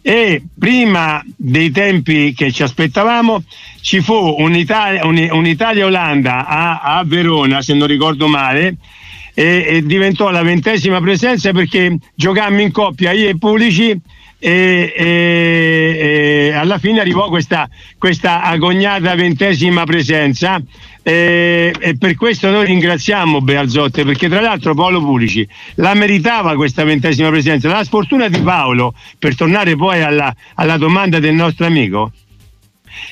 E 0.00 0.42
prima 0.58 1.22
dei 1.36 1.70
tempi 1.70 2.32
che 2.32 2.50
ci 2.52 2.62
aspettavamo 2.62 3.42
ci 3.82 4.00
fu 4.00 4.36
un'Italia, 4.38 5.04
un'Italia-Olanda 5.04 6.46
a, 6.46 6.80
a, 6.80 7.04
Verona 7.04 7.60
se 7.60 7.74
non 7.74 7.88
ricordo 7.88 8.28
male 8.28 8.76
e, 9.34 9.66
e, 9.68 9.82
diventò 9.84 10.30
la 10.30 10.42
ventesima 10.42 11.00
presenza 11.00 11.52
perché 11.52 11.98
giocammo 12.14 12.60
in 12.60 12.70
coppia 12.70 13.12
io 13.12 13.28
e 13.28 13.36
Pulici 13.36 13.90
e, 14.38 14.94
e, 14.96 15.98
e 15.98 16.52
alla 16.52 16.78
fine 16.78 17.00
arrivò 17.00 17.28
questa, 17.28 17.68
questa 17.98 18.42
agognata 18.42 19.14
ventesima 19.16 19.84
presenza 19.84 20.62
e, 21.08 21.72
e, 21.80 21.96
per 21.96 22.16
questo 22.16 22.50
noi 22.50 22.66
ringraziamo 22.66 23.40
Bealzotte 23.40 24.04
perché 24.04 24.28
tra 24.28 24.42
l'altro 24.42 24.74
Paolo 24.74 25.00
Pulici 25.00 25.48
la 25.76 25.94
meritava 25.94 26.54
questa 26.54 26.84
ventesima 26.84 27.30
presenza. 27.30 27.70
La 27.70 27.82
sfortuna 27.82 28.28
di 28.28 28.38
Paolo, 28.40 28.92
per 29.18 29.34
tornare 29.34 29.74
poi 29.74 30.02
alla, 30.02 30.34
alla 30.56 30.76
domanda 30.76 31.18
del 31.18 31.32
nostro 31.32 31.64
amico, 31.64 32.12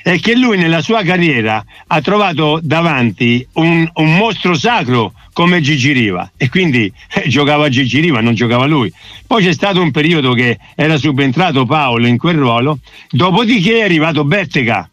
è 0.02 0.20
che 0.20 0.36
lui 0.36 0.58
nella 0.58 0.82
sua 0.82 1.02
carriera 1.04 1.64
ha 1.86 2.00
trovato 2.02 2.60
davanti 2.62 3.46
un, 3.54 3.88
un 3.94 4.14
mostro 4.14 4.52
sacro 4.52 5.14
come 5.32 5.62
Gigi 5.62 5.92
Riva 5.92 6.30
e 6.36 6.50
quindi 6.50 6.92
eh, 7.14 7.28
giocava 7.30 7.70
Gigi 7.70 8.00
Riva, 8.00 8.20
non 8.20 8.34
giocava 8.34 8.66
lui. 8.66 8.92
Poi 9.26 9.42
c'è 9.42 9.54
stato 9.54 9.80
un 9.80 9.90
periodo 9.90 10.34
che 10.34 10.58
era 10.74 10.98
subentrato 10.98 11.64
Paolo 11.64 12.06
in 12.06 12.18
quel 12.18 12.36
ruolo, 12.36 12.78
dopodiché 13.08 13.78
è 13.78 13.84
arrivato 13.84 14.22
Bettega 14.22 14.86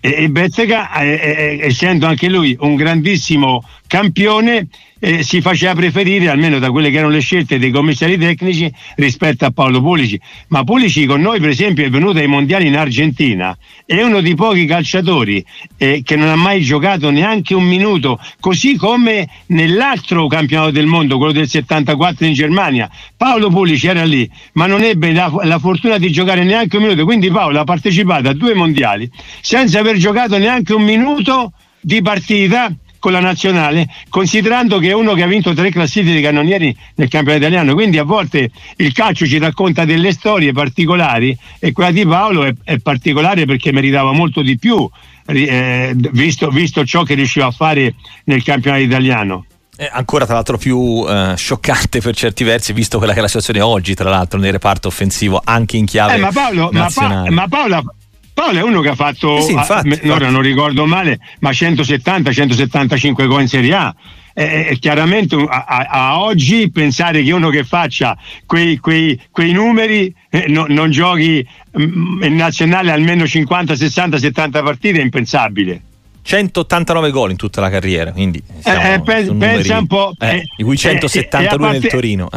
e, 0.00 0.28
Bettega, 0.28 0.90
essendo 1.02 2.06
anche 2.06 2.28
lui 2.28 2.56
un 2.60 2.74
grandissimo 2.74 3.62
campione, 3.86 4.68
eh, 5.00 5.22
si 5.22 5.40
faceva 5.40 5.74
preferire, 5.74 6.28
almeno 6.28 6.58
da 6.58 6.70
quelle 6.70 6.90
che 6.90 6.98
erano 6.98 7.12
le 7.12 7.20
scelte 7.20 7.58
dei 7.58 7.70
commissari 7.70 8.18
tecnici, 8.18 8.72
rispetto 8.96 9.44
a 9.46 9.50
Paolo 9.50 9.80
Pulici. 9.80 10.20
Ma 10.48 10.62
Pulici 10.62 11.06
con 11.06 11.20
noi, 11.20 11.40
per 11.40 11.48
esempio, 11.48 11.84
è 11.84 11.90
venuto 11.90 12.18
ai 12.18 12.26
mondiali 12.26 12.66
in 12.66 12.76
Argentina, 12.76 13.56
è 13.84 14.00
uno 14.02 14.20
dei 14.20 14.34
pochi 14.34 14.66
calciatori 14.66 15.44
eh, 15.76 16.02
che 16.04 16.16
non 16.16 16.28
ha 16.28 16.36
mai 16.36 16.62
giocato 16.62 17.10
neanche 17.10 17.54
un 17.54 17.64
minuto, 17.64 18.20
così 18.38 18.76
come 18.76 19.28
nell'altro 19.46 20.26
campionato 20.26 20.70
del 20.70 20.86
mondo, 20.86 21.16
quello 21.16 21.32
del 21.32 21.48
74 21.48 22.26
in 22.26 22.34
Germania. 22.34 22.88
Paolo 23.16 23.48
Pulici 23.48 23.86
era 23.86 24.04
lì, 24.04 24.30
ma 24.52 24.66
non 24.66 24.82
ebbe 24.82 25.12
la, 25.12 25.32
la 25.42 25.58
fortuna 25.58 25.98
di 25.98 26.12
giocare 26.12 26.44
neanche 26.44 26.76
un 26.76 26.82
minuto. 26.82 27.04
Quindi 27.04 27.30
Paolo 27.30 27.58
ha 27.58 27.64
partecipato 27.64 28.28
a 28.28 28.34
due 28.34 28.54
mondiali 28.54 29.10
senza 29.40 29.80
aver 29.80 29.96
giocato 29.96 30.36
neanche 30.36 30.74
un 30.74 30.82
minuto 30.82 31.52
di 31.80 32.02
partita 32.02 32.70
con 33.00 33.10
la 33.10 33.18
nazionale, 33.18 33.88
considerando 34.08 34.78
che 34.78 34.90
è 34.90 34.92
uno 34.92 35.14
che 35.14 35.24
ha 35.24 35.26
vinto 35.26 35.52
tre 35.54 35.70
classifiche 35.70 36.14
di 36.14 36.22
cannonieri 36.22 36.76
nel 36.96 37.08
campionato 37.08 37.44
italiano, 37.44 37.74
quindi 37.74 37.98
a 37.98 38.04
volte 38.04 38.50
il 38.76 38.92
calcio 38.92 39.26
ci 39.26 39.38
racconta 39.38 39.84
delle 39.84 40.12
storie 40.12 40.52
particolari 40.52 41.36
e 41.58 41.72
quella 41.72 41.90
di 41.90 42.06
Paolo 42.06 42.44
è, 42.44 42.54
è 42.62 42.78
particolare 42.78 43.46
perché 43.46 43.72
meritava 43.72 44.12
molto 44.12 44.42
di 44.42 44.58
più, 44.58 44.88
eh, 45.26 45.94
visto, 46.12 46.50
visto 46.50 46.84
ciò 46.84 47.02
che 47.02 47.14
riusciva 47.14 47.46
a 47.46 47.50
fare 47.50 47.94
nel 48.24 48.44
campionato 48.44 48.82
italiano. 48.82 49.46
È 49.74 49.88
ancora 49.90 50.26
tra 50.26 50.34
l'altro 50.34 50.58
più 50.58 51.06
eh, 51.08 51.32
scioccante 51.36 52.02
per 52.02 52.14
certi 52.14 52.44
versi, 52.44 52.74
visto 52.74 52.98
quella 52.98 53.14
che 53.14 53.20
è 53.20 53.22
la 53.22 53.28
situazione 53.28 53.62
oggi, 53.62 53.94
tra 53.94 54.10
l'altro, 54.10 54.38
nel 54.38 54.52
reparto 54.52 54.88
offensivo, 54.88 55.40
anche 55.42 55.78
in 55.78 55.86
chiave 55.86 56.16
eh, 56.16 56.18
ma 56.18 56.30
Paolo. 56.30 56.68
Ma, 56.70 56.90
pa- 56.92 57.30
ma 57.30 57.48
Paolo 57.48 57.94
Paolo 58.40 58.58
è 58.58 58.62
uno 58.62 58.80
che 58.80 58.88
ha 58.88 58.94
fatto, 58.94 59.36
eh 59.36 59.42
sì, 59.42 59.52
infatti, 59.52 60.00
a, 60.08 60.14
ora 60.14 60.30
non 60.30 60.40
ricordo 60.40 60.86
male, 60.86 61.18
ma 61.40 61.50
170-175 61.50 63.26
gol 63.26 63.42
in 63.42 63.48
Serie 63.48 63.74
A. 63.74 63.94
Eh, 64.32 64.78
chiaramente 64.80 65.34
a, 65.36 65.64
a, 65.68 65.86
a, 65.90 66.20
oggi 66.20 66.70
pensare 66.70 67.22
che 67.22 67.32
uno 67.32 67.50
che 67.50 67.64
faccia 67.64 68.16
quei, 68.46 68.78
quei, 68.78 69.20
quei 69.30 69.52
numeri 69.52 70.14
eh, 70.30 70.46
no, 70.48 70.64
non 70.68 70.90
giochi 70.90 71.46
mh, 71.72 71.82
mm, 71.82 72.22
in 72.22 72.36
nazionale 72.36 72.92
almeno 72.92 73.26
50, 73.26 73.76
60, 73.76 74.18
70 74.18 74.62
partite 74.62 75.00
è 75.00 75.02
impensabile. 75.02 75.82
189 76.22 77.10
gol 77.10 77.32
in 77.32 77.36
tutta 77.36 77.60
la 77.60 77.68
carriera, 77.68 78.12
quindi 78.12 78.42
eh, 78.62 78.94
eh 78.94 79.00
pensa 79.02 79.32
numeri, 79.32 79.68
un 79.68 79.86
po', 79.86 80.14
eh, 80.18 80.44
di 80.56 80.62
cui 80.62 80.78
172 80.78 81.58
parte, 81.58 81.78
nel 81.78 81.90
Torino. 81.90 82.30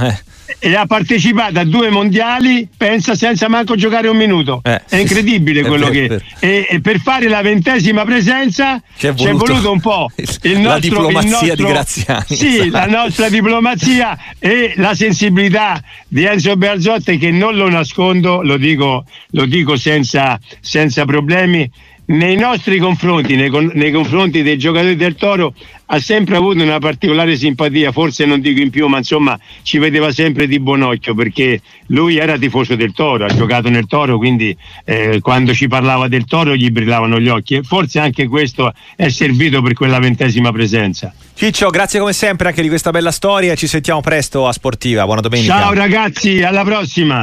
E 0.59 0.75
ha 0.75 0.85
partecipato 0.85 1.59
a 1.59 1.63
due 1.63 1.89
mondiali, 1.89 2.67
pensa 2.75 3.15
senza 3.15 3.47
manco 3.47 3.75
giocare 3.75 4.07
un 4.07 4.17
minuto. 4.17 4.61
Eh, 4.63 4.81
è 4.89 4.97
incredibile 4.97 5.61
sì, 5.61 5.67
quello 5.67 5.87
è 5.87 5.91
che. 5.91 6.21
E, 6.39 6.67
e, 6.69 6.81
per 6.81 6.99
fare 6.99 7.27
la 7.27 7.41
ventesima 7.41 8.03
presenza 8.03 8.81
ci 8.97 9.07
è 9.07 9.13
voluto, 9.13 9.45
voluto 9.45 9.71
un 9.71 9.79
po' 9.79 10.11
il 10.15 10.59
nostro, 10.59 10.67
la 10.67 10.79
diplomazia 10.79 11.29
nostro, 11.29 11.55
di 11.55 11.63
Graziani. 11.63 12.25
Sì, 12.27 12.57
esatto. 12.59 12.71
la 12.71 12.85
nostra 12.85 13.29
diplomazia 13.29 14.17
e 14.39 14.73
la 14.77 14.93
sensibilità 14.93 15.81
di 16.07 16.25
Enzo 16.25 16.55
Berzotti, 16.57 17.17
che 17.17 17.31
non 17.31 17.55
lo 17.55 17.69
nascondo, 17.69 18.41
lo 18.41 18.57
dico, 18.57 19.05
lo 19.31 19.45
dico 19.45 19.75
senza, 19.75 20.39
senza 20.59 21.05
problemi 21.05 21.69
nei 22.05 22.35
nostri 22.35 22.79
confronti, 22.79 23.35
nei, 23.35 23.49
nei, 23.73 23.91
confronti 23.91 24.43
dei 24.43 24.57
giocatori 24.57 24.95
del 24.95 25.15
Toro, 25.15 25.53
ha 25.85 25.99
sempre 25.99 26.35
avuto 26.35 26.63
una 26.63 26.79
particolare 26.79 27.35
simpatia, 27.35 27.91
forse 27.91 28.25
non 28.25 28.41
dico 28.41 28.59
in 28.61 28.69
più, 28.69 28.87
ma 28.87 28.97
insomma 28.97 29.39
ci 29.61 29.77
vedeva 29.77 30.11
sempre 30.11 30.47
di 30.47 30.59
buon 30.59 30.81
occhio 30.81 31.13
perché 31.13 31.61
lui 31.87 32.17
era 32.17 32.37
tifoso 32.37 32.75
del 32.75 32.93
Toro, 32.93 33.25
ha 33.25 33.33
giocato 33.33 33.69
nel 33.69 33.85
Toro, 33.85 34.17
quindi 34.17 34.55
eh, 34.85 35.19
quando 35.21 35.53
ci 35.53 35.67
parlava 35.67 36.07
del 36.07 36.25
Toro 36.25 36.55
gli 36.55 36.69
brillavano 36.69 37.19
gli 37.19 37.29
occhi 37.29 37.55
e 37.55 37.63
forse 37.63 37.99
anche 37.99 38.27
questo 38.27 38.73
è 38.95 39.09
servito 39.09 39.61
per 39.61 39.73
quella 39.73 39.99
ventesima 39.99 40.51
presenza. 40.51 41.13
Ciccio, 41.35 41.69
grazie 41.69 41.99
come 41.99 42.13
sempre 42.13 42.49
anche 42.49 42.61
di 42.61 42.67
questa 42.67 42.91
bella 42.91 43.11
storia, 43.11 43.55
ci 43.55 43.67
sentiamo 43.67 44.01
presto 44.01 44.47
a 44.47 44.51
Sportiva, 44.51 45.05
buona 45.05 45.21
domenica. 45.21 45.57
Ciao 45.57 45.73
ragazzi, 45.73 46.41
alla 46.41 46.63
prossima. 46.63 47.21